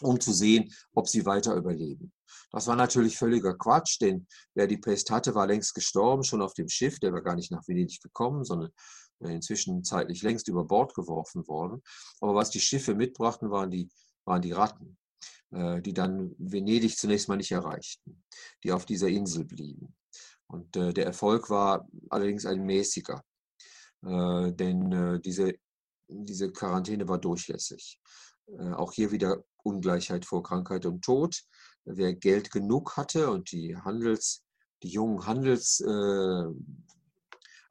um 0.02 0.20
zu 0.20 0.32
sehen, 0.32 0.74
ob 0.94 1.08
sie 1.08 1.26
weiter 1.26 1.56
überleben. 1.56 2.14
Das 2.52 2.68
war 2.68 2.76
natürlich 2.76 3.18
völliger 3.18 3.56
Quatsch, 3.56 4.00
denn 4.02 4.28
wer 4.54 4.68
die 4.68 4.78
Pest 4.78 5.12
hatte, 5.12 5.36
war 5.36 5.48
längst 5.48 5.74
gestorben, 5.74 6.24
schon 6.24 6.42
auf 6.42 6.54
dem 6.54 6.70
Schiff. 6.70 7.00
Der 7.00 7.14
war 7.14 7.22
gar 7.22 7.36
nicht 7.36 7.52
nach 7.52 7.68
Venedig 7.68 8.02
gekommen, 8.02 8.44
sondern 8.44 8.72
inzwischen 9.20 9.84
zeitlich 9.84 10.22
längst 10.22 10.48
über 10.48 10.66
Bord 10.66 10.94
geworfen 10.94 11.48
worden. 11.48 11.82
Aber 12.22 12.36
was 12.36 12.50
die 12.50 12.60
Schiffe 12.60 12.96
mitbrachten, 12.96 13.52
waren 13.52 13.72
die, 13.72 13.90
waren 14.26 14.42
die 14.42 14.52
Ratten, 14.52 14.98
äh, 15.52 15.82
die 15.82 15.94
dann 15.94 16.36
Venedig 16.38 16.98
zunächst 16.98 17.28
mal 17.28 17.38
nicht 17.38 17.52
erreichten, 17.52 18.24
die 18.64 18.72
auf 18.72 18.86
dieser 18.86 19.08
Insel 19.08 19.46
blieben. 19.46 19.96
Und 20.48 20.76
äh, 20.76 20.94
der 20.94 21.06
Erfolg 21.06 21.50
war 21.50 21.88
allerdings 22.10 22.46
ein 22.46 22.66
mäßiger, 22.66 23.24
äh, 24.06 24.52
denn 24.52 25.22
diese, 25.24 25.54
diese 26.08 26.52
Quarantäne 26.52 27.08
war 27.08 27.20
durchlässig. 27.20 28.00
Auch 28.74 28.94
hier 28.94 29.12
wieder 29.12 29.44
Ungleichheit 29.62 30.26
vor 30.26 30.42
Krankheit 30.42 30.88
und 30.88 31.04
Tod 31.04 31.44
wer 31.86 32.14
Geld 32.14 32.52
genug 32.52 32.98
hatte 32.98 33.30
und 33.30 33.52
die 33.52 33.76
Handels, 33.76 34.44
die 34.84 34.90
jungen 34.90 35.26
Handelsassistenten, 35.26 36.86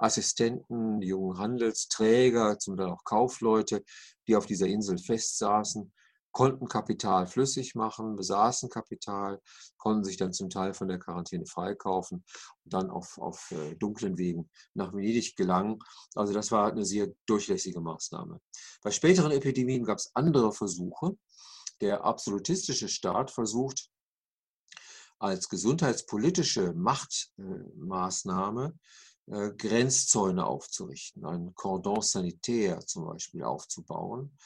äh, 0.00 1.00
die 1.00 1.06
jungen 1.06 1.38
Handelsträger, 1.38 2.58
zum 2.58 2.76
Teil 2.76 2.90
auch 2.90 3.04
Kaufleute, 3.04 3.84
die 4.26 4.36
auf 4.36 4.46
dieser 4.46 4.66
Insel 4.66 4.98
festsaßen, 4.98 5.92
konnten 6.32 6.68
Kapital 6.68 7.26
flüssig 7.26 7.74
machen, 7.74 8.14
besaßen 8.14 8.68
Kapital, 8.68 9.40
konnten 9.76 10.04
sich 10.04 10.16
dann 10.16 10.32
zum 10.32 10.50
Teil 10.50 10.74
von 10.74 10.88
der 10.88 10.98
Quarantäne 10.98 11.46
freikaufen 11.46 12.24
und 12.64 12.72
dann 12.72 12.90
auf, 12.90 13.18
auf 13.18 13.50
äh, 13.50 13.74
dunklen 13.74 14.18
Wegen 14.18 14.50
nach 14.74 14.92
Venedig 14.92 15.36
gelangen. 15.36 15.78
Also 16.14 16.32
das 16.32 16.52
war 16.52 16.70
eine 16.70 16.84
sehr 16.84 17.08
durchlässige 17.26 17.80
Maßnahme. 17.80 18.40
Bei 18.82 18.90
späteren 18.90 19.32
Epidemien 19.32 19.84
gab 19.84 19.98
es 19.98 20.10
andere 20.14 20.52
Versuche. 20.52 21.16
Der 21.80 22.04
absolutistische 22.04 22.88
Staat 22.88 23.30
versucht, 23.30 23.88
als 25.18 25.48
gesundheitspolitische 25.48 26.72
Machtmaßnahme 26.74 28.78
äh, 29.30 29.50
Grenzzäune 29.56 30.46
aufzurichten, 30.46 31.24
ein 31.24 31.54
Cordon 31.54 32.02
sanitaire 32.02 32.80
zum 32.80 33.06
Beispiel 33.06 33.42
aufzubauen. 33.42 34.36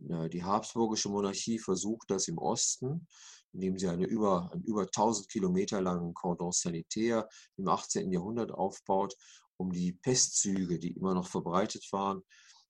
Die 0.00 0.44
habsburgische 0.44 1.08
Monarchie 1.08 1.58
versucht 1.58 2.08
das 2.12 2.28
im 2.28 2.38
Osten, 2.38 3.08
indem 3.52 3.76
sie 3.78 3.88
eine 3.88 4.06
über, 4.06 4.48
einen 4.52 4.62
über 4.62 4.82
1000 4.82 5.28
Kilometer 5.28 5.80
langen 5.80 6.14
Cordon 6.14 6.52
sanitaire 6.52 7.28
im 7.56 7.66
18. 7.66 8.12
Jahrhundert 8.12 8.52
aufbaut, 8.52 9.16
um 9.56 9.72
die 9.72 9.92
Pestzüge, 9.92 10.78
die 10.78 10.92
immer 10.92 11.14
noch 11.14 11.26
verbreitet 11.26 11.84
waren, 11.90 12.22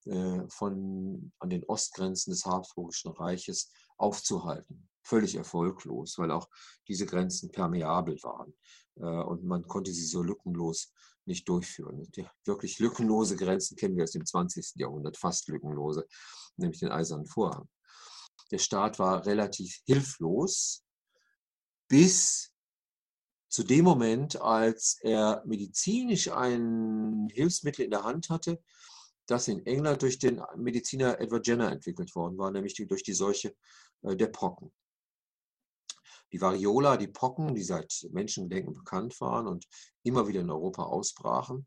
äh, 0.06 0.48
von, 0.48 1.32
an 1.38 1.50
den 1.50 1.64
Ostgrenzen 1.64 2.30
des 2.30 2.46
Habsburgischen 2.46 3.12
Reiches 3.12 3.70
aufzuhalten 3.98 4.88
völlig 5.08 5.34
erfolglos, 5.36 6.18
weil 6.18 6.30
auch 6.30 6.48
diese 6.86 7.06
Grenzen 7.06 7.50
permeabel 7.50 8.22
waren 8.22 8.54
äh, 8.96 9.24
und 9.24 9.44
man 9.44 9.66
konnte 9.66 9.90
sie 9.92 10.04
so 10.04 10.22
lückenlos 10.22 10.92
nicht 11.28 11.48
durchführen. 11.48 12.10
Die 12.12 12.26
wirklich 12.44 12.78
lückenlose 12.78 13.36
Grenzen 13.36 13.76
kennen 13.76 13.96
wir 13.96 14.04
aus 14.04 14.12
dem 14.12 14.26
20. 14.26 14.72
Jahrhundert, 14.76 15.16
fast 15.16 15.48
lückenlose, 15.48 16.06
nämlich 16.56 16.80
den 16.80 16.90
Eisernen 16.90 17.26
Vorhang. 17.26 17.68
Der 18.50 18.58
Staat 18.58 18.98
war 18.98 19.26
relativ 19.26 19.80
hilflos 19.86 20.84
bis 21.88 22.52
zu 23.48 23.62
dem 23.62 23.84
Moment, 23.84 24.40
als 24.40 24.98
er 25.00 25.42
medizinisch 25.46 26.30
ein 26.30 27.28
Hilfsmittel 27.30 27.84
in 27.84 27.90
der 27.90 28.04
Hand 28.04 28.28
hatte, 28.28 28.62
das 29.26 29.48
in 29.48 29.64
England 29.66 30.02
durch 30.02 30.18
den 30.18 30.42
Mediziner 30.56 31.20
Edward 31.20 31.46
Jenner 31.46 31.70
entwickelt 31.70 32.14
worden 32.14 32.36
war, 32.38 32.50
nämlich 32.50 32.74
durch 32.74 33.02
die 33.02 33.12
Seuche 33.12 33.54
äh, 34.02 34.16
der 34.16 34.28
Pocken 34.28 34.72
die 36.32 36.40
Variola, 36.40 36.96
die 36.96 37.08
Pocken, 37.08 37.54
die 37.54 37.62
seit 37.62 38.06
Menschengedenken 38.10 38.74
bekannt 38.74 39.20
waren 39.20 39.46
und 39.46 39.66
immer 40.02 40.28
wieder 40.28 40.40
in 40.40 40.50
Europa 40.50 40.82
ausbrachen. 40.84 41.66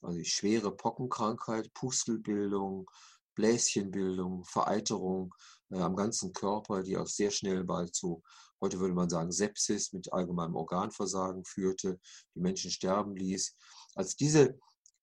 Also 0.00 0.18
die 0.18 0.24
schwere 0.24 0.74
Pockenkrankheit, 0.74 1.72
Pustelbildung, 1.74 2.90
Bläschenbildung, 3.34 4.44
Vereiterung 4.44 5.34
äh, 5.70 5.78
am 5.78 5.96
ganzen 5.96 6.32
Körper, 6.32 6.82
die 6.82 6.96
auch 6.96 7.06
sehr 7.06 7.30
schnell 7.30 7.64
bald 7.64 7.94
zu, 7.94 8.22
heute 8.60 8.78
würde 8.78 8.94
man 8.94 9.08
sagen, 9.08 9.32
Sepsis 9.32 9.92
mit 9.92 10.12
allgemeinem 10.12 10.54
Organversagen 10.54 11.44
führte, 11.44 11.98
die 12.34 12.40
Menschen 12.40 12.70
sterben 12.70 13.16
ließ. 13.16 13.56
Als 13.94 14.16
diese 14.16 14.58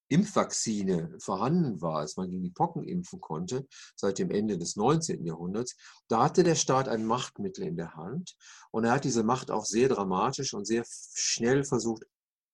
Impfvakzine 0.09 1.15
vorhanden 1.19 1.81
war, 1.81 1.99
als 1.99 2.17
man 2.17 2.29
gegen 2.29 2.43
die 2.43 2.49
Pocken 2.49 2.83
impfen 2.83 3.21
konnte, 3.21 3.67
seit 3.95 4.17
dem 4.19 4.31
Ende 4.31 4.57
des 4.57 4.75
19. 4.75 5.25
Jahrhunderts, 5.25 5.75
da 6.07 6.23
hatte 6.23 6.43
der 6.43 6.55
Staat 6.55 6.89
ein 6.89 7.05
Machtmittel 7.05 7.63
in 7.63 7.77
der 7.77 7.95
Hand 7.95 8.35
und 8.71 8.85
er 8.85 8.91
hat 8.91 9.05
diese 9.05 9.23
Macht 9.23 9.51
auch 9.51 9.65
sehr 9.65 9.87
dramatisch 9.87 10.53
und 10.53 10.65
sehr 10.65 10.83
schnell 11.13 11.63
versucht 11.63 12.03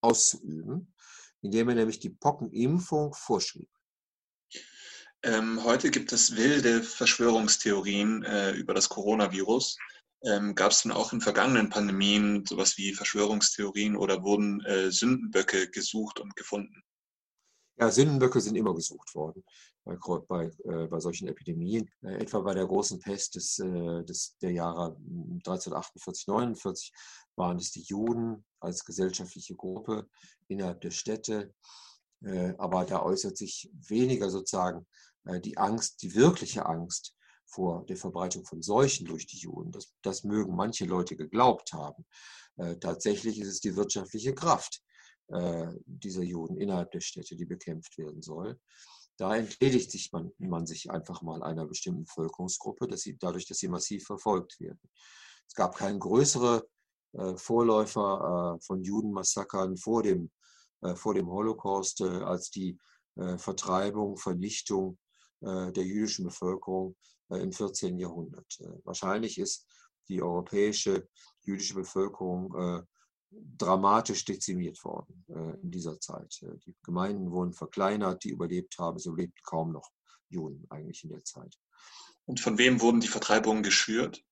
auszuüben, 0.01 0.93
indem 1.41 1.69
er 1.69 1.75
nämlich 1.75 1.99
die 1.99 2.09
Pockenimpfung 2.09 3.13
vorschrieb. 3.13 3.69
Ähm, 5.23 5.63
heute 5.63 5.89
gibt 5.89 6.11
es 6.13 6.35
wilde 6.35 6.83
Verschwörungstheorien 6.83 8.23
äh, 8.23 8.51
über 8.51 8.75
das 8.75 8.89
Coronavirus. 8.89 9.77
Ähm, 10.23 10.53
Gab 10.53 10.71
es 10.71 10.83
denn 10.83 10.91
auch 10.91 11.13
in 11.13 11.21
vergangenen 11.21 11.69
Pandemien 11.69 12.45
sowas 12.45 12.77
wie 12.77 12.93
Verschwörungstheorien 12.93 13.95
oder 13.95 14.21
wurden 14.23 14.63
äh, 14.65 14.91
Sündenböcke 14.91 15.69
gesucht 15.69 16.19
und 16.19 16.35
gefunden? 16.35 16.83
Ja, 17.77 17.91
Sündenböcke 17.91 18.39
sind 18.39 18.55
immer 18.55 18.73
gesucht 18.73 19.13
worden 19.15 19.43
bei, 19.85 19.97
bei, 20.27 20.51
äh, 20.63 20.87
bei 20.87 20.99
solchen 20.99 21.27
Epidemien. 21.27 21.89
Äh, 22.01 22.15
etwa 22.17 22.39
bei 22.39 22.53
der 22.53 22.65
großen 22.65 22.99
Pest 22.99 23.35
des, 23.35 23.59
äh, 23.59 24.03
des, 24.03 24.37
der 24.41 24.51
Jahre 24.51 24.95
1348, 24.95 26.27
49 26.27 26.93
waren 27.35 27.57
es 27.57 27.71
die 27.71 27.83
Juden 27.83 28.45
als 28.59 28.83
gesellschaftliche 28.85 29.55
Gruppe 29.55 30.07
innerhalb 30.47 30.81
der 30.81 30.91
Städte. 30.91 31.53
Äh, 32.21 32.53
aber 32.57 32.85
da 32.85 33.03
äußert 33.03 33.37
sich 33.37 33.69
weniger 33.73 34.29
sozusagen 34.29 34.87
äh, 35.25 35.39
die 35.39 35.57
Angst, 35.57 36.01
die 36.01 36.15
wirkliche 36.15 36.65
Angst 36.65 37.13
vor 37.45 37.85
der 37.85 37.97
Verbreitung 37.97 38.45
von 38.45 38.61
Seuchen 38.61 39.05
durch 39.05 39.27
die 39.27 39.37
Juden. 39.37 39.71
Das, 39.71 39.93
das 40.01 40.23
mögen 40.23 40.55
manche 40.55 40.85
Leute 40.85 41.15
geglaubt 41.15 41.73
haben. 41.73 42.05
Äh, 42.57 42.77
tatsächlich 42.77 43.39
ist 43.39 43.49
es 43.49 43.59
die 43.59 43.75
wirtschaftliche 43.75 44.33
Kraft 44.33 44.81
dieser 45.27 46.21
Juden 46.21 46.57
innerhalb 46.57 46.91
der 46.91 47.01
Städte, 47.01 47.35
die 47.35 47.45
bekämpft 47.45 47.97
werden 47.97 48.21
soll. 48.21 48.59
Da 49.17 49.35
entledigt 49.35 49.91
sich 49.91 50.11
man, 50.11 50.31
man 50.37 50.65
sich 50.65 50.91
einfach 50.91 51.21
mal 51.21 51.41
einer 51.41 51.65
bestimmten 51.65 52.03
Bevölkerungsgruppe, 52.03 52.87
dass 52.87 53.01
sie, 53.01 53.17
dadurch, 53.17 53.47
dass 53.47 53.57
sie 53.57 53.69
massiv 53.69 54.05
verfolgt 54.05 54.59
werden. 54.59 54.79
Es 55.47 55.53
gab 55.53 55.75
keine 55.75 55.99
größere 55.99 56.67
äh, 57.13 57.37
Vorläufer 57.37 58.57
äh, 58.57 58.65
von 58.65 58.83
Judenmassakern 58.83 59.77
vor 59.77 60.03
dem, 60.03 60.31
äh, 60.81 60.95
vor 60.95 61.13
dem 61.13 61.27
Holocaust 61.27 62.01
als 62.01 62.49
die 62.49 62.77
Vertreibung, 63.37 64.17
Vernichtung 64.17 64.97
der 65.39 65.85
jüdischen 65.85 66.25
Bevölkerung 66.25 66.97
im 67.29 67.53
14. 67.53 67.97
Jahrhundert. 67.97 68.59
Wahrscheinlich 68.83 69.37
ist 69.37 69.65
die 70.09 70.21
europäische 70.21 71.07
jüdische 71.43 71.75
Bevölkerung 71.75 72.85
dramatisch 73.57 74.25
dezimiert 74.25 74.83
worden 74.83 75.25
in 75.61 75.71
dieser 75.71 75.99
Zeit. 75.99 76.45
Die 76.65 76.75
Gemeinden 76.83 77.31
wurden 77.31 77.53
verkleinert, 77.53 78.23
die 78.23 78.29
überlebt 78.29 78.77
haben, 78.77 78.99
so 78.99 79.13
lebten 79.13 79.41
kaum 79.43 79.71
noch 79.71 79.91
Juden 80.29 80.65
eigentlich 80.69 81.03
in 81.03 81.09
der 81.09 81.23
Zeit. 81.23 81.57
Und 82.25 82.39
von 82.39 82.57
wem 82.57 82.81
wurden 82.81 82.99
die 82.99 83.07
Vertreibungen 83.07 83.63
geschürt? 83.63 84.23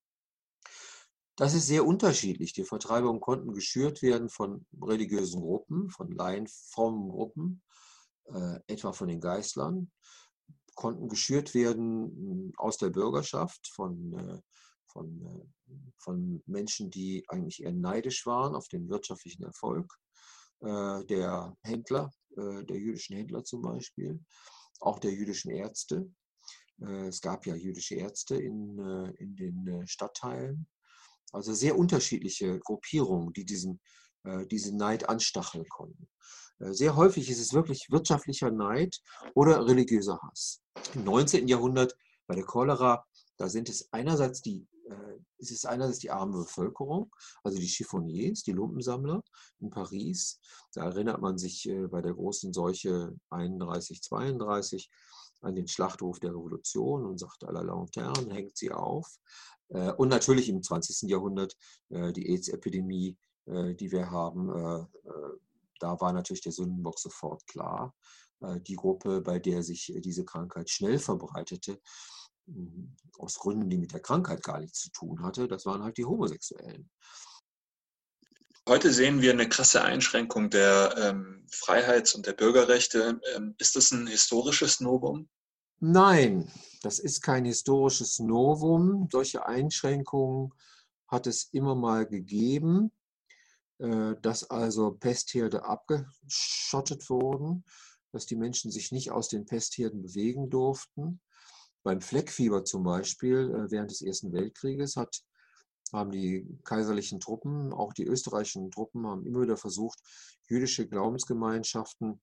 Das 1.35 1.53
ist 1.53 1.65
sehr 1.65 1.85
unterschiedlich. 1.85 2.53
Die 2.53 2.63
Vertreibungen 2.63 3.19
konnten 3.19 3.53
geschürt 3.53 4.01
werden 4.01 4.29
von 4.29 4.65
religiösen 4.81 5.41
Gruppen, 5.41 5.89
von 5.89 6.11
laienfrommen 6.11 7.09
Gruppen, 7.09 7.63
äh, 8.25 8.59
etwa 8.67 8.93
von 8.93 9.07
den 9.07 9.19
Geißlern, 9.19 9.91
konnten 10.75 11.07
geschürt 11.07 11.53
werden 11.53 12.05
hm, 12.05 12.53
aus 12.57 12.77
der 12.77 12.89
Bürgerschaft, 12.89 13.67
von, 13.67 14.13
äh, 14.13 14.41
von, 14.93 15.21
äh, 15.21 15.73
von 15.97 16.41
Menschen, 16.45 16.89
die 16.89 17.25
eigentlich 17.27 17.63
eher 17.63 17.73
neidisch 17.73 18.25
waren 18.25 18.55
auf 18.55 18.67
den 18.69 18.87
wirtschaftlichen 18.89 19.43
Erfolg 19.43 19.93
äh, 20.61 21.03
der 21.05 21.57
Händler, 21.63 22.11
äh, 22.37 22.63
der 22.63 22.77
jüdischen 22.77 23.17
Händler 23.17 23.43
zum 23.43 23.61
Beispiel, 23.61 24.23
auch 24.79 24.99
der 24.99 25.11
jüdischen 25.11 25.51
Ärzte. 25.51 26.09
Es 26.79 27.21
gab 27.21 27.45
ja 27.45 27.55
jüdische 27.55 27.95
Ärzte 27.95 28.35
in, 28.35 28.77
in 29.19 29.35
den 29.35 29.87
Stadtteilen 29.87 30.67
also 31.31 31.53
sehr 31.53 31.77
unterschiedliche 31.77 32.59
Gruppierungen, 32.59 33.31
die 33.31 33.45
diesen, 33.45 33.79
diesen 34.51 34.75
Neid 34.75 35.07
anstacheln 35.07 35.69
konnten. 35.69 36.09
Sehr 36.57 36.95
häufig 36.97 37.29
ist 37.29 37.39
es 37.39 37.53
wirklich 37.53 37.87
wirtschaftlicher 37.91 38.51
Neid 38.51 38.99
oder 39.35 39.65
religiöser 39.65 40.19
Hass. 40.23 40.61
Im 40.95 41.05
19. 41.05 41.47
Jahrhundert 41.47 41.95
bei 42.27 42.35
der 42.35 42.43
Cholera, 42.43 43.05
da 43.37 43.47
sind 43.47 43.69
es 43.69 43.87
einerseits 43.93 44.41
die, 44.41 44.67
es 45.37 45.51
ist 45.51 45.65
einerseits 45.65 45.99
die 45.99 46.11
arme 46.11 46.37
Bevölkerung, 46.37 47.13
also 47.43 47.57
die 47.57 47.67
Chiffoniers, 47.67 48.43
die 48.43 48.53
Lumpensammler 48.53 49.23
in 49.59 49.69
Paris. 49.69 50.39
Da 50.73 50.85
erinnert 50.85 51.21
man 51.21 51.37
sich 51.37 51.67
äh, 51.67 51.87
bei 51.87 52.01
der 52.01 52.13
großen 52.13 52.53
Seuche 52.53 53.15
31, 53.29 54.01
32 54.01 54.89
an 55.41 55.55
den 55.55 55.67
Schlachtruf 55.67 56.19
der 56.19 56.31
Revolution 56.31 57.05
und 57.05 57.19
sagt 57.19 57.43
à 57.43 57.51
la 57.51 57.61
lanterne, 57.61 58.33
hängt 58.33 58.57
sie 58.57 58.71
auf. 58.71 59.17
Äh, 59.69 59.91
und 59.93 60.09
natürlich 60.09 60.49
im 60.49 60.61
20. 60.61 61.09
Jahrhundert 61.09 61.55
äh, 61.89 62.13
die 62.13 62.29
AIDS-Epidemie, 62.29 63.17
äh, 63.45 63.75
die 63.75 63.91
wir 63.91 64.09
haben. 64.09 64.87
Da 65.79 65.99
war 65.99 66.13
natürlich 66.13 66.41
der 66.41 66.53
Sündenbock 66.53 66.97
sofort 66.97 67.45
klar. 67.45 67.93
Die 68.39 68.75
Gruppe, 68.75 69.19
bei 69.19 69.39
der 69.39 69.63
sich 69.63 69.93
diese 69.97 70.23
Krankheit 70.23 70.69
schnell 70.69 70.97
verbreitete, 70.97 71.81
aus 73.17 73.35
Gründen, 73.39 73.69
die 73.69 73.77
mit 73.77 73.93
der 73.93 74.01
Krankheit 74.01 74.43
gar 74.43 74.59
nichts 74.59 74.81
zu 74.81 74.91
tun 74.91 75.23
hatte, 75.23 75.47
das 75.47 75.65
waren 75.65 75.83
halt 75.83 75.97
die 75.97 76.05
Homosexuellen. 76.05 76.89
Heute 78.67 78.93
sehen 78.93 79.21
wir 79.21 79.31
eine 79.31 79.49
krasse 79.49 79.83
Einschränkung 79.83 80.49
der 80.49 80.95
ähm, 80.97 81.45
Freiheits- 81.51 82.15
und 82.15 82.25
der 82.25 82.33
Bürgerrechte. 82.33 83.19
Ähm, 83.35 83.55
ist 83.57 83.75
das 83.75 83.91
ein 83.91 84.07
historisches 84.07 84.79
Novum? 84.79 85.27
Nein, 85.79 86.49
das 86.81 86.99
ist 86.99 87.21
kein 87.21 87.43
historisches 87.43 88.19
Novum. 88.19 89.09
Solche 89.11 89.45
Einschränkungen 89.45 90.53
hat 91.09 91.27
es 91.27 91.49
immer 91.51 91.75
mal 91.75 92.05
gegeben, 92.05 92.93
äh, 93.79 94.15
dass 94.21 94.49
also 94.49 94.91
Pestherde 94.91 95.65
abgeschottet 95.65 97.09
wurden, 97.09 97.65
dass 98.13 98.25
die 98.25 98.37
Menschen 98.37 98.71
sich 98.71 98.93
nicht 98.93 99.11
aus 99.11 99.27
den 99.27 99.45
Pestherden 99.45 100.01
bewegen 100.01 100.49
durften. 100.49 101.19
Beim 101.83 102.01
Fleckfieber 102.01 102.65
zum 102.65 102.83
Beispiel 102.83 103.51
äh, 103.51 103.71
während 103.71 103.91
des 103.91 104.01
Ersten 104.01 104.33
Weltkrieges 104.33 104.95
hat, 104.95 105.21
haben 105.91 106.11
die 106.11 106.47
kaiserlichen 106.63 107.19
Truppen, 107.19 107.71
auch 107.71 107.93
die 107.93 108.05
österreichischen 108.05 108.71
Truppen, 108.71 109.05
haben 109.05 109.25
immer 109.25 109.41
wieder 109.41 109.57
versucht, 109.57 109.99
jüdische 110.49 110.87
Glaubensgemeinschaften 110.87 112.19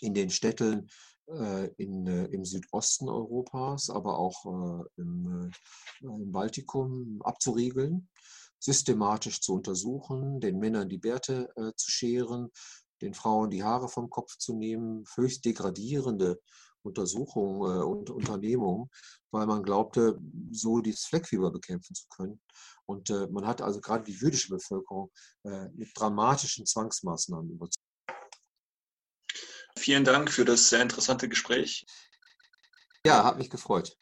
in 0.00 0.14
den 0.14 0.30
Städten 0.30 0.88
äh, 1.28 1.66
in, 1.76 2.06
äh, 2.06 2.26
im 2.26 2.44
Südosten 2.44 3.08
Europas, 3.08 3.90
aber 3.90 4.16
auch 4.18 4.44
äh, 4.46 4.84
im, 5.00 5.50
im 6.00 6.30
Baltikum 6.30 7.20
abzuriegeln, 7.22 8.08
systematisch 8.60 9.40
zu 9.40 9.54
untersuchen, 9.54 10.40
den 10.40 10.58
Männern 10.58 10.88
die 10.88 10.98
Bärte 10.98 11.50
zu 11.76 11.90
scheren, 11.90 12.50
den 13.02 13.12
Frauen 13.12 13.50
die 13.50 13.62
Haare 13.62 13.88
vom 13.88 14.08
Kopf 14.08 14.38
zu 14.38 14.54
nehmen, 14.54 15.04
höchst 15.14 15.44
degradierende 15.44 16.40
Untersuchungen 16.86 17.82
und 17.82 18.10
Unternehmungen, 18.10 18.88
weil 19.30 19.46
man 19.46 19.62
glaubte, 19.62 20.18
so 20.50 20.80
dieses 20.80 21.04
Fleckfieber 21.04 21.50
bekämpfen 21.50 21.94
zu 21.94 22.06
können. 22.08 22.40
Und 22.86 23.10
man 23.30 23.46
hat 23.46 23.60
also 23.62 23.80
gerade 23.80 24.04
die 24.04 24.12
jüdische 24.12 24.50
Bevölkerung 24.50 25.10
mit 25.74 25.90
dramatischen 25.94 26.64
Zwangsmaßnahmen 26.64 27.50
überzeugt. 27.50 27.82
Vielen 29.78 30.04
Dank 30.04 30.30
für 30.30 30.44
das 30.44 30.68
sehr 30.68 30.82
interessante 30.82 31.28
Gespräch. 31.28 31.84
Ja, 33.04 33.24
hat 33.24 33.38
mich 33.38 33.50
gefreut. 33.50 33.96